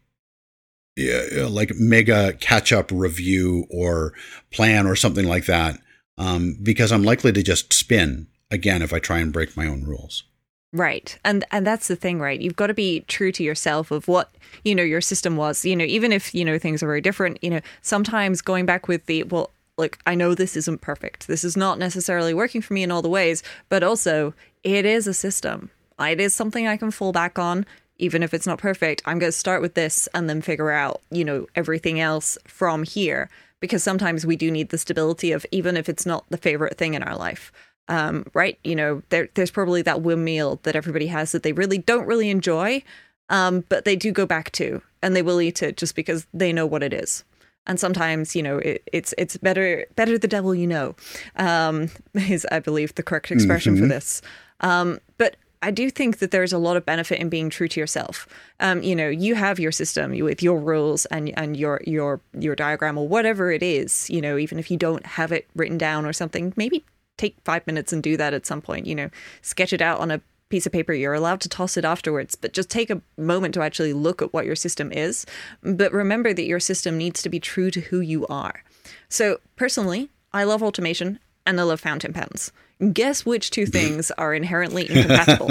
like 0.96 1.76
mega 1.76 2.32
catch 2.32 2.72
up 2.72 2.90
review 2.90 3.66
or 3.70 4.14
plan 4.50 4.84
or 4.84 4.96
something 4.96 5.24
like 5.24 5.46
that 5.46 5.78
um, 6.18 6.56
because 6.62 6.92
I'm 6.92 7.04
likely 7.04 7.32
to 7.32 7.42
just 7.42 7.72
spin 7.72 8.26
again 8.50 8.82
if 8.82 8.92
I 8.92 8.98
try 8.98 9.18
and 9.18 9.32
break 9.32 9.56
my 9.56 9.66
own 9.66 9.84
rules. 9.84 10.24
Right. 10.72 11.18
And 11.24 11.44
and 11.50 11.66
that's 11.66 11.88
the 11.88 11.96
thing, 11.96 12.20
right? 12.20 12.38
You've 12.38 12.56
got 12.56 12.66
to 12.66 12.74
be 12.74 13.00
true 13.08 13.32
to 13.32 13.42
yourself 13.42 13.90
of 13.90 14.06
what, 14.06 14.30
you 14.64 14.74
know, 14.74 14.82
your 14.82 15.00
system 15.00 15.36
was. 15.36 15.64
You 15.64 15.74
know, 15.74 15.84
even 15.84 16.12
if, 16.12 16.34
you 16.34 16.44
know, 16.44 16.58
things 16.58 16.82
are 16.82 16.86
very 16.86 17.00
different, 17.00 17.42
you 17.42 17.48
know, 17.48 17.60
sometimes 17.80 18.42
going 18.42 18.66
back 18.66 18.86
with 18.86 19.06
the 19.06 19.22
well, 19.22 19.50
like 19.78 19.98
I 20.06 20.14
know 20.14 20.34
this 20.34 20.56
isn't 20.56 20.82
perfect. 20.82 21.26
This 21.26 21.42
is 21.42 21.56
not 21.56 21.78
necessarily 21.78 22.34
working 22.34 22.60
for 22.60 22.74
me 22.74 22.82
in 22.82 22.90
all 22.90 23.00
the 23.00 23.08
ways, 23.08 23.42
but 23.70 23.82
also 23.82 24.34
it 24.62 24.84
is 24.84 25.06
a 25.06 25.14
system. 25.14 25.70
It 25.98 26.20
is 26.20 26.34
something 26.34 26.66
I 26.66 26.76
can 26.76 26.90
fall 26.90 27.12
back 27.12 27.38
on 27.38 27.64
even 27.98 28.22
if 28.22 28.32
it's 28.32 28.46
not 28.46 28.58
perfect. 28.58 29.02
I'm 29.06 29.18
going 29.18 29.32
to 29.32 29.36
start 29.36 29.60
with 29.60 29.74
this 29.74 30.08
and 30.14 30.30
then 30.30 30.40
figure 30.40 30.70
out, 30.70 31.02
you 31.10 31.24
know, 31.24 31.46
everything 31.56 31.98
else 31.98 32.38
from 32.46 32.84
here 32.84 33.28
because 33.60 33.82
sometimes 33.82 34.26
we 34.26 34.36
do 34.36 34.50
need 34.50 34.70
the 34.70 34.78
stability 34.78 35.32
of 35.32 35.44
even 35.50 35.76
if 35.76 35.88
it's 35.88 36.06
not 36.06 36.24
the 36.30 36.36
favorite 36.36 36.78
thing 36.78 36.94
in 36.94 37.02
our 37.02 37.16
life. 37.16 37.52
Um, 37.88 38.26
right? 38.34 38.58
You 38.64 38.76
know, 38.76 39.02
there, 39.08 39.30
there's 39.34 39.50
probably 39.50 39.80
that 39.82 40.02
one 40.02 40.22
meal 40.22 40.60
that 40.64 40.76
everybody 40.76 41.06
has 41.06 41.32
that 41.32 41.42
they 41.42 41.52
really 41.52 41.78
don't 41.78 42.06
really 42.06 42.28
enjoy, 42.28 42.82
um, 43.30 43.64
but 43.70 43.86
they 43.86 43.96
do 43.96 44.12
go 44.12 44.26
back 44.26 44.52
to, 44.52 44.82
and 45.02 45.16
they 45.16 45.22
will 45.22 45.40
eat 45.40 45.62
it 45.62 45.78
just 45.78 45.94
because 45.94 46.26
they 46.34 46.52
know 46.52 46.66
what 46.66 46.82
it 46.82 46.92
is. 46.92 47.24
And 47.66 47.80
sometimes, 47.80 48.36
you 48.36 48.42
know, 48.42 48.58
it, 48.58 48.82
it's 48.92 49.14
it's 49.18 49.36
better 49.36 49.86
better 49.96 50.18
the 50.18 50.28
devil 50.28 50.54
you 50.54 50.66
know, 50.66 50.96
um, 51.36 51.88
is 52.14 52.46
I 52.50 52.60
believe 52.60 52.94
the 52.94 53.02
correct 53.02 53.30
expression 53.30 53.74
mm-hmm. 53.74 53.84
for 53.84 53.88
this. 53.88 54.22
Um, 54.60 54.98
but 55.18 55.36
I 55.60 55.70
do 55.70 55.90
think 55.90 56.18
that 56.18 56.30
there's 56.30 56.52
a 56.52 56.58
lot 56.58 56.76
of 56.76 56.86
benefit 56.86 57.18
in 57.18 57.28
being 57.28 57.50
true 57.50 57.68
to 57.68 57.80
yourself. 57.80 58.28
Um, 58.60 58.82
you 58.82 58.94
know, 58.94 59.08
you 59.08 59.34
have 59.34 59.58
your 59.58 59.72
system 59.72 60.16
with 60.18 60.42
your 60.42 60.60
rules 60.60 61.04
and 61.06 61.36
and 61.38 61.56
your 61.56 61.80
your 61.84 62.20
your 62.38 62.54
diagram 62.54 62.96
or 62.96 63.08
whatever 63.08 63.50
it 63.50 63.62
is. 63.62 64.08
You 64.08 64.20
know, 64.20 64.38
even 64.38 64.58
if 64.58 64.70
you 64.70 64.76
don't 64.76 65.04
have 65.04 65.32
it 65.32 65.48
written 65.54 65.78
down 65.78 66.06
or 66.06 66.12
something, 66.12 66.52
maybe 66.56 66.84
take 67.16 67.36
five 67.44 67.66
minutes 67.66 67.92
and 67.92 68.02
do 68.02 68.16
that 68.16 68.34
at 68.34 68.46
some 68.46 68.62
point. 68.62 68.86
You 68.86 68.94
know, 68.94 69.10
sketch 69.42 69.72
it 69.72 69.82
out 69.82 70.00
on 70.00 70.10
a 70.10 70.20
piece 70.48 70.66
of 70.66 70.72
paper. 70.72 70.92
You're 70.92 71.14
allowed 71.14 71.40
to 71.42 71.48
toss 71.48 71.76
it 71.76 71.84
afterwards, 71.84 72.34
but 72.34 72.52
just 72.52 72.70
take 72.70 72.90
a 72.90 73.02
moment 73.16 73.54
to 73.54 73.62
actually 73.62 73.92
look 73.92 74.22
at 74.22 74.32
what 74.32 74.46
your 74.46 74.56
system 74.56 74.92
is. 74.92 75.26
But 75.62 75.92
remember 75.92 76.32
that 76.32 76.46
your 76.46 76.60
system 76.60 76.96
needs 76.96 77.22
to 77.22 77.28
be 77.28 77.40
true 77.40 77.70
to 77.70 77.80
who 77.80 78.00
you 78.00 78.26
are. 78.28 78.62
So 79.08 79.40
personally, 79.56 80.08
I 80.32 80.44
love 80.44 80.62
automation 80.62 81.18
and 81.44 81.60
I 81.60 81.64
love 81.64 81.80
fountain 81.80 82.12
pens. 82.12 82.52
Guess 82.92 83.26
which 83.26 83.50
two 83.50 83.66
things 83.66 84.10
are 84.12 84.32
inherently 84.32 84.88
incompatible? 84.88 85.50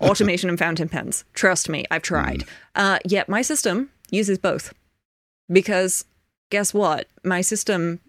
Automation 0.00 0.48
and 0.48 0.58
fountain 0.58 0.88
pens. 0.88 1.24
Trust 1.34 1.68
me, 1.68 1.84
I've 1.90 2.02
tried. 2.02 2.40
Mm. 2.40 2.48
Uh, 2.76 2.98
yet 3.04 3.28
my 3.28 3.42
system 3.42 3.90
uses 4.10 4.38
both. 4.38 4.72
Because 5.50 6.04
guess 6.50 6.72
what? 6.72 7.08
My 7.24 7.40
system 7.40 8.00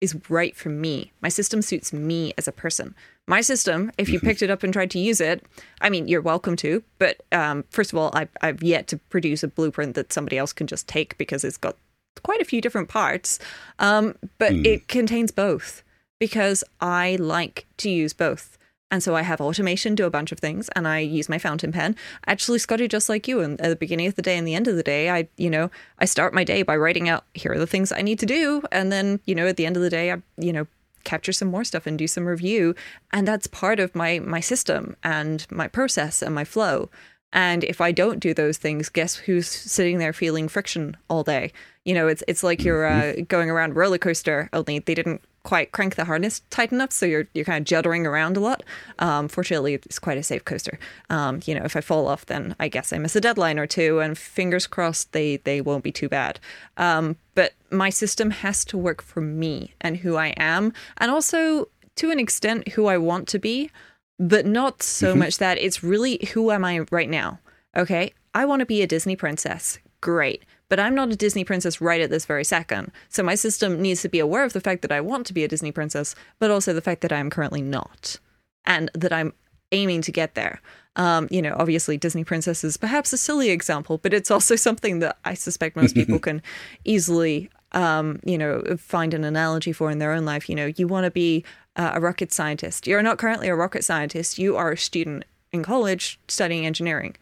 is 0.00 0.16
right 0.28 0.54
for 0.54 0.68
me. 0.68 1.12
My 1.20 1.28
system 1.28 1.62
suits 1.62 1.92
me 1.92 2.32
as 2.38 2.46
a 2.46 2.52
person. 2.52 2.94
My 3.26 3.40
system, 3.40 3.90
if 3.98 4.08
you 4.08 4.18
mm-hmm. 4.18 4.26
picked 4.26 4.42
it 4.42 4.50
up 4.50 4.62
and 4.62 4.72
tried 4.72 4.90
to 4.92 4.98
use 4.98 5.20
it, 5.20 5.44
I 5.80 5.88
mean, 5.88 6.06
you're 6.06 6.20
welcome 6.20 6.56
to. 6.56 6.82
But 6.98 7.22
um, 7.32 7.64
first 7.70 7.92
of 7.92 7.98
all, 7.98 8.10
I've, 8.12 8.28
I've 8.42 8.62
yet 8.62 8.86
to 8.88 8.98
produce 8.98 9.42
a 9.42 9.48
blueprint 9.48 9.94
that 9.94 10.12
somebody 10.12 10.38
else 10.38 10.52
can 10.52 10.66
just 10.66 10.86
take 10.86 11.16
because 11.18 11.42
it's 11.42 11.56
got 11.56 11.76
quite 12.22 12.40
a 12.40 12.44
few 12.44 12.60
different 12.60 12.88
parts. 12.88 13.38
Um, 13.78 14.14
but 14.38 14.52
mm. 14.52 14.64
it 14.64 14.88
contains 14.88 15.32
both 15.32 15.82
because 16.18 16.64
I 16.80 17.16
like 17.20 17.66
to 17.78 17.90
use 17.90 18.12
both. 18.12 18.58
And 18.90 19.02
so 19.02 19.16
I 19.16 19.22
have 19.22 19.40
automation 19.40 19.96
do 19.96 20.06
a 20.06 20.10
bunch 20.10 20.30
of 20.30 20.38
things 20.38 20.68
and 20.70 20.86
I 20.86 21.00
use 21.00 21.28
my 21.28 21.38
fountain 21.38 21.72
pen. 21.72 21.96
Actually, 22.26 22.60
Scotty, 22.60 22.86
just 22.86 23.08
like 23.08 23.26
you, 23.26 23.40
and 23.40 23.60
at 23.60 23.68
the 23.68 23.76
beginning 23.76 24.06
of 24.06 24.14
the 24.14 24.22
day 24.22 24.38
and 24.38 24.46
the 24.46 24.54
end 24.54 24.68
of 24.68 24.76
the 24.76 24.84
day, 24.84 25.10
I, 25.10 25.26
you 25.36 25.50
know, 25.50 25.70
I 25.98 26.04
start 26.04 26.32
my 26.32 26.44
day 26.44 26.62
by 26.62 26.76
writing 26.76 27.08
out 27.08 27.24
here 27.34 27.52
are 27.52 27.58
the 27.58 27.66
things 27.66 27.90
I 27.90 28.02
need 28.02 28.20
to 28.20 28.26
do. 28.26 28.62
And 28.70 28.92
then, 28.92 29.18
you 29.24 29.34
know, 29.34 29.48
at 29.48 29.56
the 29.56 29.66
end 29.66 29.76
of 29.76 29.82
the 29.82 29.90
day, 29.90 30.12
I, 30.12 30.22
you 30.36 30.52
know, 30.52 30.66
capture 31.02 31.32
some 31.32 31.48
more 31.48 31.64
stuff 31.64 31.86
and 31.86 31.98
do 31.98 32.06
some 32.06 32.26
review. 32.26 32.74
And 33.12 33.26
that's 33.26 33.46
part 33.46 33.80
of 33.80 33.94
my 33.94 34.20
my 34.20 34.40
system 34.40 34.96
and 35.02 35.46
my 35.50 35.68
process 35.68 36.22
and 36.22 36.34
my 36.34 36.44
flow. 36.44 36.88
And 37.32 37.64
if 37.64 37.80
I 37.80 37.90
don't 37.90 38.20
do 38.20 38.32
those 38.32 38.58
things, 38.58 38.88
guess 38.88 39.16
who's 39.16 39.48
sitting 39.48 39.98
there 39.98 40.12
feeling 40.12 40.48
friction 40.48 40.96
all 41.10 41.24
day? 41.24 41.52
You 41.84 41.94
know, 41.94 42.06
it's 42.06 42.22
it's 42.28 42.44
like 42.44 42.62
you're 42.62 42.86
uh, 42.86 43.14
going 43.26 43.50
around 43.50 43.74
roller 43.74 43.98
coaster. 43.98 44.48
Only 44.52 44.78
they 44.78 44.94
didn't 44.94 45.20
quite 45.44 45.72
crank 45.72 45.94
the 45.94 46.06
harness 46.06 46.40
tight 46.50 46.72
enough, 46.72 46.90
so 46.90 47.06
you're 47.06 47.28
you're 47.34 47.44
kind 47.44 47.62
of 47.62 47.66
juddering 47.66 48.06
around 48.06 48.36
a 48.36 48.40
lot. 48.40 48.64
Um, 48.98 49.28
fortunately, 49.28 49.74
it's 49.74 49.98
quite 49.98 50.18
a 50.18 50.22
safe 50.22 50.44
coaster. 50.44 50.78
Um, 51.10 51.40
you 51.44 51.54
know, 51.54 51.64
if 51.64 51.76
I 51.76 51.80
fall 51.80 52.08
off, 52.08 52.26
then 52.26 52.56
I 52.58 52.68
guess 52.68 52.92
I 52.92 52.98
miss 52.98 53.14
a 53.14 53.20
deadline 53.20 53.58
or 53.58 53.66
two, 53.66 54.00
and 54.00 54.18
fingers 54.18 54.66
crossed 54.66 55.12
they 55.12 55.36
they 55.36 55.60
won't 55.60 55.84
be 55.84 55.92
too 55.92 56.08
bad. 56.08 56.40
Um, 56.76 57.16
but 57.34 57.52
my 57.70 57.90
system 57.90 58.30
has 58.30 58.64
to 58.66 58.78
work 58.78 59.02
for 59.02 59.20
me 59.20 59.74
and 59.80 59.98
who 59.98 60.16
I 60.16 60.28
am, 60.36 60.72
and 60.98 61.10
also 61.10 61.68
to 61.96 62.10
an 62.10 62.18
extent 62.18 62.68
who 62.68 62.86
I 62.86 62.98
want 62.98 63.28
to 63.28 63.38
be, 63.38 63.70
but 64.18 64.46
not 64.46 64.82
so 64.82 65.10
mm-hmm. 65.10 65.20
much 65.20 65.38
that 65.38 65.58
it's 65.58 65.84
really 65.84 66.26
who 66.32 66.50
am 66.50 66.64
I 66.64 66.80
right 66.90 67.08
now. 67.08 67.38
Okay, 67.76 68.12
I 68.34 68.46
want 68.46 68.60
to 68.60 68.66
be 68.66 68.82
a 68.82 68.86
Disney 68.86 69.14
princess. 69.14 69.78
Great 70.00 70.42
but 70.68 70.80
I'm 70.80 70.94
not 70.94 71.12
a 71.12 71.16
Disney 71.16 71.44
princess 71.44 71.80
right 71.80 72.00
at 72.00 72.10
this 72.10 72.24
very 72.24 72.44
second. 72.44 72.90
So 73.08 73.22
my 73.22 73.34
system 73.34 73.80
needs 73.80 74.02
to 74.02 74.08
be 74.08 74.18
aware 74.18 74.44
of 74.44 74.52
the 74.52 74.60
fact 74.60 74.82
that 74.82 74.92
I 74.92 75.00
want 75.00 75.26
to 75.26 75.34
be 75.34 75.44
a 75.44 75.48
Disney 75.48 75.72
princess, 75.72 76.14
but 76.38 76.50
also 76.50 76.72
the 76.72 76.80
fact 76.80 77.00
that 77.02 77.12
I 77.12 77.18
am 77.18 77.30
currently 77.30 77.62
not, 77.62 78.18
and 78.64 78.90
that 78.94 79.12
I'm 79.12 79.32
aiming 79.72 80.02
to 80.02 80.12
get 80.12 80.34
there. 80.34 80.60
Um, 80.96 81.28
you 81.30 81.42
know, 81.42 81.56
obviously, 81.58 81.96
Disney 81.96 82.24
princess 82.24 82.62
is 82.62 82.76
perhaps 82.76 83.12
a 83.12 83.18
silly 83.18 83.50
example, 83.50 83.98
but 83.98 84.14
it's 84.14 84.30
also 84.30 84.56
something 84.68 85.00
that 85.00 85.18
I 85.24 85.34
suspect 85.34 85.76
most 85.76 85.94
people 85.96 86.18
can 86.18 86.42
easily, 86.84 87.50
um, 87.72 88.20
you 88.24 88.38
know, 88.38 88.62
find 88.78 89.12
an 89.14 89.24
analogy 89.24 89.72
for 89.72 89.90
in 89.90 89.98
their 89.98 90.12
own 90.12 90.24
life. 90.24 90.48
You 90.48 90.54
know, 90.54 90.72
you 90.76 90.86
want 90.86 91.04
to 91.04 91.10
be 91.10 91.44
uh, 91.76 91.92
a 91.94 92.00
rocket 92.00 92.32
scientist. 92.32 92.86
You're 92.86 93.02
not 93.02 93.18
currently 93.18 93.48
a 93.48 93.56
rocket 93.56 93.84
scientist. 93.84 94.38
You 94.38 94.56
are 94.56 94.72
a 94.72 94.78
student 94.78 95.24
in 95.52 95.62
college 95.62 96.18
studying 96.28 96.66
engineering 96.66 97.16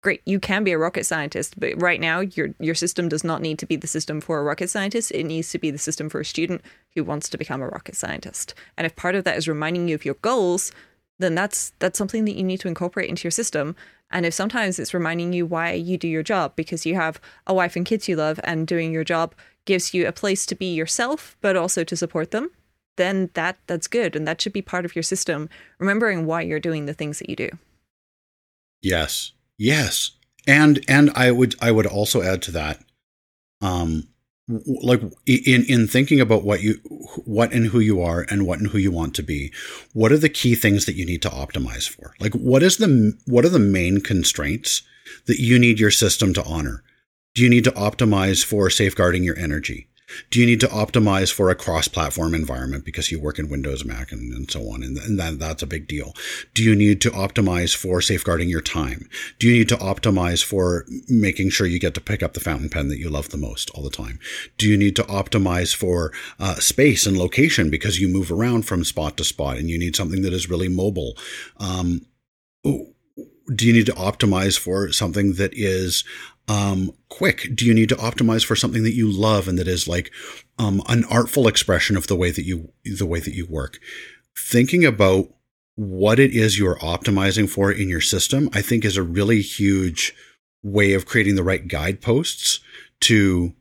great 0.00 0.22
you 0.24 0.38
can 0.38 0.64
be 0.64 0.72
a 0.72 0.78
rocket 0.78 1.04
scientist 1.04 1.58
but 1.58 1.80
right 1.80 2.00
now 2.00 2.20
your 2.20 2.54
your 2.60 2.74
system 2.74 3.08
does 3.08 3.24
not 3.24 3.42
need 3.42 3.58
to 3.58 3.66
be 3.66 3.76
the 3.76 3.86
system 3.86 4.20
for 4.20 4.38
a 4.38 4.42
rocket 4.42 4.70
scientist. 4.70 5.10
It 5.12 5.24
needs 5.24 5.50
to 5.50 5.58
be 5.58 5.70
the 5.70 5.78
system 5.78 6.08
for 6.08 6.20
a 6.20 6.24
student 6.24 6.62
who 6.94 7.04
wants 7.04 7.28
to 7.30 7.38
become 7.38 7.60
a 7.60 7.68
rocket 7.68 7.96
scientist. 7.96 8.54
And 8.76 8.86
if 8.86 8.96
part 8.96 9.14
of 9.14 9.24
that 9.24 9.36
is 9.36 9.48
reminding 9.48 9.88
you 9.88 9.94
of 9.94 10.04
your 10.04 10.16
goals 10.22 10.72
then 11.20 11.34
that's 11.34 11.72
that's 11.80 11.98
something 11.98 12.24
that 12.26 12.36
you 12.36 12.44
need 12.44 12.60
to 12.60 12.68
incorporate 12.68 13.08
into 13.08 13.24
your 13.24 13.32
system. 13.32 13.74
And 14.10 14.24
if 14.24 14.32
sometimes 14.32 14.78
it's 14.78 14.94
reminding 14.94 15.32
you 15.32 15.44
why 15.44 15.72
you 15.72 15.98
do 15.98 16.08
your 16.08 16.22
job 16.22 16.54
because 16.56 16.86
you 16.86 16.94
have 16.94 17.20
a 17.46 17.52
wife 17.52 17.76
and 17.76 17.84
kids 17.84 18.08
you 18.08 18.16
love 18.16 18.40
and 18.44 18.66
doing 18.66 18.92
your 18.92 19.04
job 19.04 19.34
gives 19.66 19.92
you 19.92 20.06
a 20.06 20.12
place 20.12 20.46
to 20.46 20.54
be 20.54 20.72
yourself 20.72 21.36
but 21.40 21.56
also 21.56 21.84
to 21.84 21.96
support 21.96 22.30
them 22.30 22.50
then 22.96 23.30
that 23.34 23.58
that's 23.66 23.88
good. 23.88 24.14
And 24.16 24.26
that 24.26 24.40
should 24.40 24.52
be 24.52 24.62
part 24.62 24.84
of 24.84 24.94
your 24.94 25.02
system 25.02 25.48
remembering 25.78 26.24
why 26.24 26.42
you're 26.42 26.60
doing 26.60 26.86
the 26.86 26.94
things 26.94 27.18
that 27.18 27.28
you 27.28 27.36
do. 27.36 27.50
Yes 28.80 29.32
Yes. 29.58 30.12
And 30.46 30.82
and 30.88 31.10
I 31.14 31.30
would 31.30 31.54
I 31.60 31.70
would 31.70 31.86
also 31.86 32.22
add 32.22 32.40
to 32.42 32.52
that 32.52 32.80
um 33.60 34.08
like 34.48 35.02
in 35.26 35.64
in 35.64 35.86
thinking 35.86 36.20
about 36.20 36.44
what 36.44 36.62
you 36.62 36.74
what 37.26 37.52
and 37.52 37.66
who 37.66 37.80
you 37.80 38.00
are 38.00 38.24
and 38.30 38.46
what 38.46 38.60
and 38.60 38.68
who 38.68 38.78
you 38.78 38.90
want 38.90 39.14
to 39.16 39.22
be 39.22 39.52
what 39.92 40.10
are 40.10 40.16
the 40.16 40.30
key 40.30 40.54
things 40.54 40.86
that 40.86 40.94
you 40.94 41.04
need 41.04 41.20
to 41.22 41.28
optimize 41.28 41.88
for? 41.88 42.14
Like 42.20 42.32
what 42.34 42.62
is 42.62 42.78
the 42.78 43.18
what 43.26 43.44
are 43.44 43.50
the 43.50 43.58
main 43.58 44.00
constraints 44.00 44.82
that 45.26 45.40
you 45.40 45.58
need 45.58 45.78
your 45.78 45.90
system 45.90 46.32
to 46.34 46.44
honor? 46.44 46.82
Do 47.34 47.42
you 47.42 47.50
need 47.50 47.64
to 47.64 47.72
optimize 47.72 48.44
for 48.44 48.70
safeguarding 48.70 49.22
your 49.22 49.38
energy 49.38 49.88
do 50.30 50.40
you 50.40 50.46
need 50.46 50.60
to 50.60 50.66
optimize 50.68 51.32
for 51.32 51.50
a 51.50 51.54
cross-platform 51.54 52.34
environment 52.34 52.84
because 52.84 53.10
you 53.10 53.20
work 53.20 53.38
in 53.38 53.48
Windows, 53.48 53.84
Mac, 53.84 54.12
and, 54.12 54.32
and 54.32 54.50
so 54.50 54.60
on? 54.70 54.82
And, 54.82 54.96
and 54.98 55.18
that, 55.18 55.38
that's 55.38 55.62
a 55.62 55.66
big 55.66 55.86
deal. 55.86 56.14
Do 56.54 56.62
you 56.62 56.74
need 56.74 57.00
to 57.02 57.10
optimize 57.10 57.76
for 57.76 58.00
safeguarding 58.00 58.48
your 58.48 58.60
time? 58.60 59.08
Do 59.38 59.48
you 59.48 59.58
need 59.58 59.68
to 59.68 59.76
optimize 59.76 60.44
for 60.44 60.86
making 61.08 61.50
sure 61.50 61.66
you 61.66 61.78
get 61.78 61.94
to 61.94 62.00
pick 62.00 62.22
up 62.22 62.34
the 62.34 62.40
fountain 62.40 62.68
pen 62.68 62.88
that 62.88 62.98
you 62.98 63.10
love 63.10 63.30
the 63.30 63.36
most 63.36 63.70
all 63.70 63.82
the 63.82 63.90
time? 63.90 64.18
Do 64.56 64.68
you 64.68 64.76
need 64.76 64.96
to 64.96 65.02
optimize 65.04 65.74
for 65.74 66.12
uh, 66.38 66.54
space 66.54 67.06
and 67.06 67.16
location 67.16 67.70
because 67.70 68.00
you 68.00 68.08
move 68.08 68.32
around 68.32 68.62
from 68.62 68.84
spot 68.84 69.16
to 69.18 69.24
spot 69.24 69.58
and 69.58 69.68
you 69.68 69.78
need 69.78 69.96
something 69.96 70.22
that 70.22 70.32
is 70.32 70.50
really 70.50 70.68
mobile? 70.68 71.16
Um, 71.58 72.06
do 72.62 73.66
you 73.66 73.72
need 73.72 73.86
to 73.86 73.92
optimize 73.92 74.58
for 74.58 74.92
something 74.92 75.34
that 75.34 75.52
is 75.54 76.04
um, 76.48 76.92
quick? 77.08 77.54
Do 77.54 77.64
you 77.64 77.74
need 77.74 77.90
to 77.90 77.96
optimize 77.96 78.44
for 78.44 78.56
something 78.56 78.82
that 78.82 78.94
you 78.94 79.10
love 79.10 79.46
and 79.46 79.58
that 79.58 79.68
is 79.68 79.86
like 79.86 80.10
um, 80.58 80.82
an 80.88 81.04
artful 81.04 81.46
expression 81.46 81.96
of 81.96 82.06
the 82.06 82.16
way 82.16 82.30
that 82.30 82.44
you 82.44 82.72
the 82.84 83.06
way 83.06 83.20
that 83.20 83.34
you 83.34 83.46
work? 83.46 83.78
Thinking 84.36 84.84
about 84.84 85.28
what 85.76 86.18
it 86.18 86.32
is 86.32 86.58
you're 86.58 86.78
optimizing 86.78 87.48
for 87.48 87.70
in 87.70 87.88
your 87.88 88.00
system, 88.00 88.48
I 88.52 88.62
think, 88.62 88.84
is 88.84 88.96
a 88.96 89.02
really 89.02 89.42
huge 89.42 90.14
way 90.62 90.94
of 90.94 91.06
creating 91.06 91.36
the 91.36 91.44
right 91.44 91.66
guideposts 91.66 92.60
to 93.02 93.54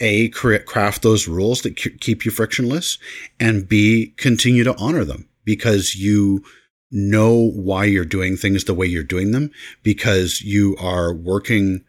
a 0.00 0.28
create, 0.30 0.66
craft 0.66 1.02
those 1.02 1.28
rules 1.28 1.62
that 1.62 1.76
keep 1.76 2.24
you 2.24 2.30
frictionless, 2.30 2.98
and 3.38 3.68
b 3.68 4.14
continue 4.16 4.64
to 4.64 4.76
honor 4.76 5.04
them 5.04 5.28
because 5.44 5.96
you 5.96 6.44
know 6.92 7.50
why 7.54 7.84
you're 7.84 8.04
doing 8.04 8.36
things 8.36 8.64
the 8.64 8.74
way 8.74 8.86
you're 8.86 9.02
doing 9.02 9.32
them 9.32 9.50
because 9.82 10.42
you 10.42 10.76
are 10.78 11.12
working 11.12 11.84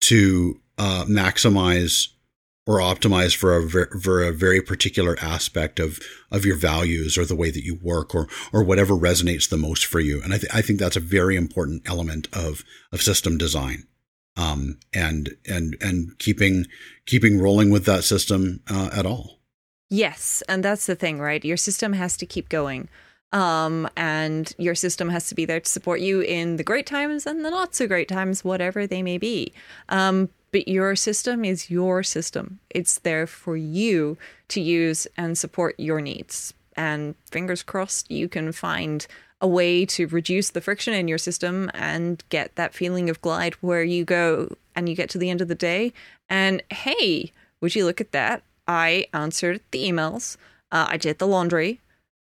to 0.00 0.60
uh, 0.78 1.04
maximize 1.08 2.08
or 2.66 2.78
optimize 2.78 3.36
for 3.36 3.56
a, 3.56 3.62
ver- 3.62 3.90
for 4.00 4.22
a 4.22 4.32
very 4.32 4.62
particular 4.62 5.18
aspect 5.20 5.78
of 5.78 6.00
of 6.30 6.44
your 6.44 6.56
values 6.56 7.18
or 7.18 7.24
the 7.24 7.36
way 7.36 7.50
that 7.50 7.64
you 7.64 7.78
work 7.82 8.14
or 8.14 8.26
or 8.52 8.62
whatever 8.62 8.94
resonates 8.94 9.48
the 9.48 9.56
most 9.56 9.84
for 9.84 10.00
you. 10.00 10.22
And 10.22 10.32
I, 10.32 10.38
th- 10.38 10.54
I 10.54 10.62
think 10.62 10.78
that's 10.78 10.96
a 10.96 11.00
very 11.00 11.36
important 11.36 11.82
element 11.86 12.28
of 12.32 12.64
of 12.92 13.02
system 13.02 13.36
design. 13.36 13.86
Um, 14.36 14.78
and 14.92 15.36
and 15.48 15.76
and 15.80 16.18
keeping 16.18 16.66
keeping 17.06 17.40
rolling 17.40 17.70
with 17.70 17.84
that 17.84 18.02
system 18.02 18.60
uh, 18.68 18.90
at 18.92 19.06
all. 19.06 19.38
Yes, 19.90 20.42
and 20.48 20.64
that's 20.64 20.86
the 20.86 20.96
thing, 20.96 21.20
right? 21.20 21.44
Your 21.44 21.56
system 21.56 21.92
has 21.92 22.16
to 22.16 22.26
keep 22.26 22.48
going. 22.48 22.88
Um, 23.32 23.88
and 23.96 24.52
your 24.58 24.76
system 24.76 25.08
has 25.08 25.28
to 25.28 25.34
be 25.34 25.44
there 25.44 25.60
to 25.60 25.68
support 25.68 26.00
you 26.00 26.20
in 26.20 26.56
the 26.56 26.62
great 26.62 26.86
times 26.86 27.26
and 27.26 27.44
the 27.44 27.50
not 27.50 27.74
so 27.74 27.88
great 27.88 28.08
times, 28.08 28.44
whatever 28.44 28.86
they 28.86 29.02
may 29.02 29.18
be. 29.18 29.52
Um, 29.88 30.28
but 30.52 30.68
your 30.68 30.94
system 30.94 31.44
is 31.44 31.68
your 31.68 32.04
system. 32.04 32.60
It's 32.70 33.00
there 33.00 33.26
for 33.26 33.56
you 33.56 34.16
to 34.48 34.60
use 34.60 35.08
and 35.16 35.36
support 35.36 35.74
your 35.78 36.00
needs. 36.00 36.54
And 36.76 37.16
fingers 37.30 37.64
crossed, 37.64 38.08
you 38.08 38.28
can 38.28 38.52
find 38.52 39.04
a 39.40 39.48
way 39.48 39.84
to 39.84 40.06
reduce 40.06 40.50
the 40.50 40.60
friction 40.60 40.94
in 40.94 41.08
your 41.08 41.18
system 41.18 41.70
and 41.74 42.22
get 42.28 42.54
that 42.54 42.72
feeling 42.72 43.10
of 43.10 43.20
glide 43.20 43.54
where 43.54 43.82
you 43.82 44.04
go 44.04 44.56
and 44.76 44.88
you 44.88 44.94
get 44.94 45.10
to 45.10 45.18
the 45.18 45.28
end 45.28 45.40
of 45.40 45.48
the 45.48 45.54
day. 45.54 45.92
And 46.28 46.62
hey, 46.70 47.32
would 47.60 47.74
you 47.74 47.84
look 47.84 48.00
at 48.00 48.12
that? 48.12 48.42
I 48.66 49.08
answered 49.12 49.60
the 49.70 49.84
emails. 49.84 50.36
Uh, 50.70 50.86
I 50.88 50.96
did 50.96 51.18
the 51.18 51.26
laundry. 51.26 51.80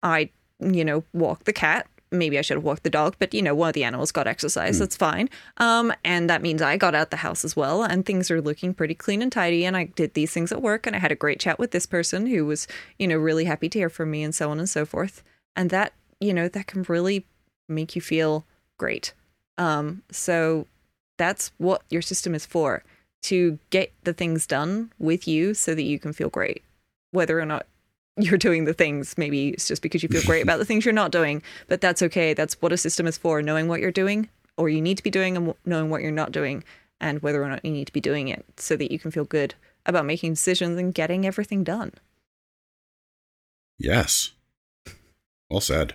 I 0.03 0.31
you 0.61 0.85
know, 0.85 1.05
walk 1.13 1.45
the 1.45 1.53
cat. 1.53 1.87
Maybe 2.11 2.39
I 2.39 2.43
should 2.43 2.57
have 2.57 2.65
walked 2.65 2.85
the 2.85 2.91
dog, 2.91 3.17
but 3.19 3.35
you 3.35 3.43
know, 3.43 3.55
one 3.55 3.69
of 3.69 3.75
the 3.75 3.83
animals 3.83 4.13
got 4.13 4.29
exercise. 4.29 4.77
Mm. 4.77 4.79
That's 4.79 4.97
fine. 4.97 5.29
Um, 5.57 5.93
and 6.05 6.31
that 6.31 6.43
means 6.43 6.63
I 6.63 6.77
got 6.77 6.95
out 6.95 7.11
the 7.11 7.17
house 7.17 7.45
as 7.45 7.57
well, 7.57 7.83
and 7.83 8.07
things 8.07 8.31
are 8.31 8.41
looking 8.41 8.73
pretty 8.73 8.95
clean 8.95 9.21
and 9.21 9.33
tidy. 9.33 9.67
And 9.67 9.77
I 9.77 9.85
did 9.85 10.15
these 10.15 10.33
things 10.33 10.53
at 10.53 10.63
work, 10.63 10.87
and 10.87 10.95
I 10.95 11.01
had 11.01 11.11
a 11.11 11.17
great 11.17 11.41
chat 11.41 11.59
with 11.59 11.73
this 11.73 11.87
person 11.87 12.27
who 12.27 12.47
was, 12.47 12.69
you 12.99 13.09
know, 13.09 13.17
really 13.17 13.47
happy 13.47 13.69
to 13.69 13.79
hear 13.79 13.91
from 13.91 14.13
me, 14.13 14.23
and 14.23 14.35
so 14.35 14.51
on 14.51 14.59
and 14.59 14.69
so 14.69 14.85
forth. 14.85 15.23
And 15.57 15.71
that, 15.71 15.93
you 16.21 16.33
know, 16.33 16.49
that 16.49 16.67
can 16.69 16.85
really 16.85 17.27
make 17.69 17.97
you 17.97 18.03
feel 18.03 18.45
great. 18.79 19.13
Um, 19.59 20.03
so 20.11 20.67
that's 21.17 21.53
what 21.59 21.83
your 21.91 22.03
system 22.03 22.35
is 22.35 22.47
for 22.47 22.85
to 23.23 23.59
get 23.71 23.93
the 24.05 24.13
things 24.13 24.47
done 24.47 24.93
with 24.99 25.27
you 25.27 25.55
so 25.55 25.75
that 25.75 25.83
you 25.83 25.99
can 25.99 26.13
feel 26.13 26.29
great, 26.29 26.63
whether 27.11 27.41
or 27.41 27.47
not 27.47 27.67
you're 28.17 28.39
doing 28.39 28.65
the 28.65 28.75
things. 28.75 29.17
Maybe 29.19 29.51
it's 29.51 29.69
just 29.69 29.83
because 29.83 30.03
you 30.03 30.09
feel 30.09 30.23
great 30.23 30.43
about 30.43 30.59
the 30.59 30.65
things 30.65 30.85
you're 30.85 30.93
not 30.93 31.11
doing, 31.11 31.43
but 31.69 31.81
that's 31.81 32.03
okay. 32.03 32.35
That's 32.35 32.61
what 32.63 32.73
a 32.73 32.77
system 32.77 33.07
is 33.07 33.19
for 33.19 33.43
knowing 33.43 33.69
what 33.69 33.81
you're 33.81 33.91
doing 33.91 34.29
or 34.57 34.69
you 34.69 34.81
need 34.81 34.97
to 34.97 35.03
be 35.03 35.11
doing 35.11 35.37
and 35.37 35.55
knowing 35.65 35.91
what 35.91 36.03
you're 36.03 36.13
not 36.13 36.33
doing 36.33 36.63
and 37.01 37.23
whether 37.23 37.43
or 37.43 37.49
not 37.49 37.65
you 37.65 37.73
need 37.73 37.87
to 37.87 37.93
be 37.93 38.01
doing 38.01 38.29
it 38.29 38.45
so 38.57 38.77
that 38.77 38.93
you 38.93 38.99
can 38.99 39.11
feel 39.11 39.25
good 39.25 39.55
about 39.85 40.07
making 40.07 40.33
decisions 40.33 40.79
and 40.79 40.95
getting 40.95 41.27
everything 41.27 41.65
done. 41.65 41.93
Yes. 43.79 44.31
Well 45.51 45.61
said. 45.61 45.95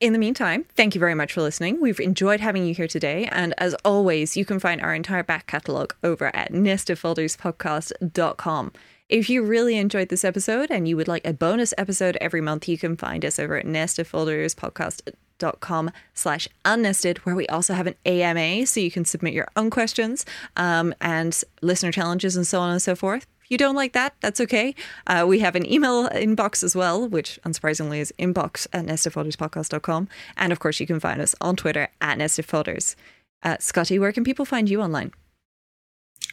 In 0.00 0.12
the 0.12 0.18
meantime, 0.18 0.64
thank 0.76 0.94
you 0.94 1.00
very 1.00 1.16
much 1.16 1.32
for 1.32 1.42
listening. 1.42 1.80
We've 1.80 1.98
enjoyed 1.98 2.38
having 2.38 2.64
you 2.64 2.72
here 2.72 2.86
today. 2.86 3.28
And 3.32 3.52
as 3.58 3.74
always, 3.84 4.36
you 4.36 4.44
can 4.44 4.60
find 4.60 4.80
our 4.80 4.94
entire 4.94 5.24
back 5.24 5.48
catalogue 5.48 5.96
over 6.04 6.26
at 6.36 6.52
nestedfolderspodcast.com. 6.52 8.72
If 9.08 9.30
you 9.30 9.42
really 9.42 9.78
enjoyed 9.78 10.10
this 10.10 10.22
episode 10.22 10.70
and 10.70 10.86
you 10.86 10.94
would 10.98 11.08
like 11.08 11.26
a 11.26 11.32
bonus 11.32 11.72
episode 11.78 12.18
every 12.20 12.42
month, 12.42 12.68
you 12.68 12.76
can 12.76 12.94
find 12.94 13.24
us 13.24 13.38
over 13.38 13.56
at 13.56 13.64
nestedfolderspodcast.com 13.64 15.90
slash 16.12 16.46
unnested, 16.66 17.16
where 17.18 17.34
we 17.34 17.46
also 17.46 17.72
have 17.72 17.86
an 17.86 17.94
AMA, 18.04 18.66
so 18.66 18.80
you 18.80 18.90
can 18.90 19.06
submit 19.06 19.32
your 19.32 19.48
own 19.56 19.70
questions 19.70 20.26
um, 20.56 20.94
and 21.00 21.42
listener 21.62 21.90
challenges 21.90 22.36
and 22.36 22.46
so 22.46 22.60
on 22.60 22.70
and 22.70 22.82
so 22.82 22.94
forth 22.94 23.26
If 23.44 23.50
you 23.50 23.56
don't 23.56 23.74
like 23.74 23.94
that, 23.94 24.14
that's 24.20 24.42
okay. 24.42 24.74
Uh, 25.06 25.24
we 25.26 25.38
have 25.38 25.56
an 25.56 25.64
email 25.64 26.10
inbox 26.10 26.62
as 26.62 26.76
well, 26.76 27.08
which 27.08 27.40
unsurprisingly 27.46 28.00
is 28.00 28.12
inbox 28.18 28.66
at 28.74 28.84
nestedfolderspodcast.com. 28.84 30.06
And 30.36 30.52
of 30.52 30.58
course, 30.58 30.80
you 30.80 30.86
can 30.86 31.00
find 31.00 31.22
us 31.22 31.34
on 31.40 31.56
Twitter 31.56 31.88
at 32.02 32.18
nestedfolders. 32.18 32.94
Uh, 33.42 33.56
Scotty, 33.58 33.98
where 33.98 34.12
can 34.12 34.22
people 34.22 34.44
find 34.44 34.68
you 34.68 34.82
online? 34.82 35.12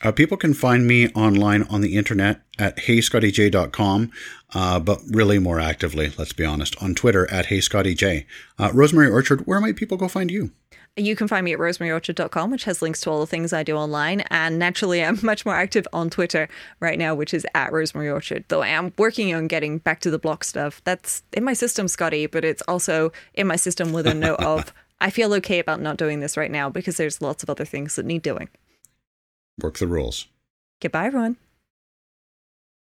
Uh, 0.01 0.11
people 0.11 0.37
can 0.37 0.53
find 0.53 0.85
me 0.85 1.09
online 1.09 1.63
on 1.63 1.81
the 1.81 1.95
internet 1.95 2.41
at 2.59 2.77
heyscottyj.com, 2.77 4.11
uh, 4.53 4.79
but 4.79 5.01
really 5.09 5.39
more 5.39 5.59
actively, 5.59 6.11
let's 6.17 6.33
be 6.33 6.45
honest, 6.45 6.81
on 6.81 6.93
Twitter 6.93 7.29
at 7.31 7.47
heyscottyj. 7.47 8.25
Uh, 8.59 8.71
Rosemary 8.73 9.09
Orchard, 9.09 9.45
where 9.47 9.59
might 9.59 9.75
people 9.75 9.97
go 9.97 10.07
find 10.07 10.29
you? 10.29 10.51
You 10.97 11.17
can 11.17 11.27
find 11.27 11.43
me 11.43 11.51
at 11.51 11.59
rosemaryorchard.com, 11.59 12.51
which 12.51 12.63
has 12.63 12.81
links 12.81 13.01
to 13.01 13.09
all 13.09 13.19
the 13.19 13.27
things 13.27 13.51
I 13.51 13.63
do 13.63 13.75
online. 13.75 14.21
And 14.31 14.57
naturally, 14.57 15.03
I'm 15.03 15.19
much 15.23 15.45
more 15.45 15.55
active 15.55 15.85
on 15.91 16.09
Twitter 16.09 16.47
right 16.79 16.97
now, 16.97 17.13
which 17.13 17.33
is 17.33 17.45
at 17.53 17.73
Rosemary 17.73 18.09
Orchard, 18.09 18.45
though 18.47 18.61
I 18.61 18.69
am 18.69 18.93
working 18.97 19.35
on 19.35 19.47
getting 19.47 19.79
back 19.79 19.99
to 20.01 20.11
the 20.11 20.19
block 20.19 20.45
stuff. 20.45 20.81
That's 20.85 21.21
in 21.33 21.43
my 21.43 21.51
system, 21.51 21.89
Scotty, 21.89 22.27
but 22.27 22.45
it's 22.45 22.61
also 22.65 23.11
in 23.33 23.45
my 23.45 23.57
system 23.57 23.91
with 23.91 24.07
a 24.07 24.13
note 24.13 24.39
of 24.39 24.73
I 25.01 25.09
feel 25.09 25.33
okay 25.33 25.59
about 25.59 25.81
not 25.81 25.97
doing 25.97 26.21
this 26.21 26.37
right 26.37 26.49
now 26.49 26.69
because 26.69 26.95
there's 26.95 27.21
lots 27.21 27.43
of 27.43 27.49
other 27.49 27.65
things 27.65 27.97
that 27.97 28.05
need 28.05 28.21
doing. 28.21 28.47
Work 29.61 29.77
the 29.77 29.87
rules. 29.87 30.27
Goodbye, 30.81 31.07
everyone. 31.07 31.37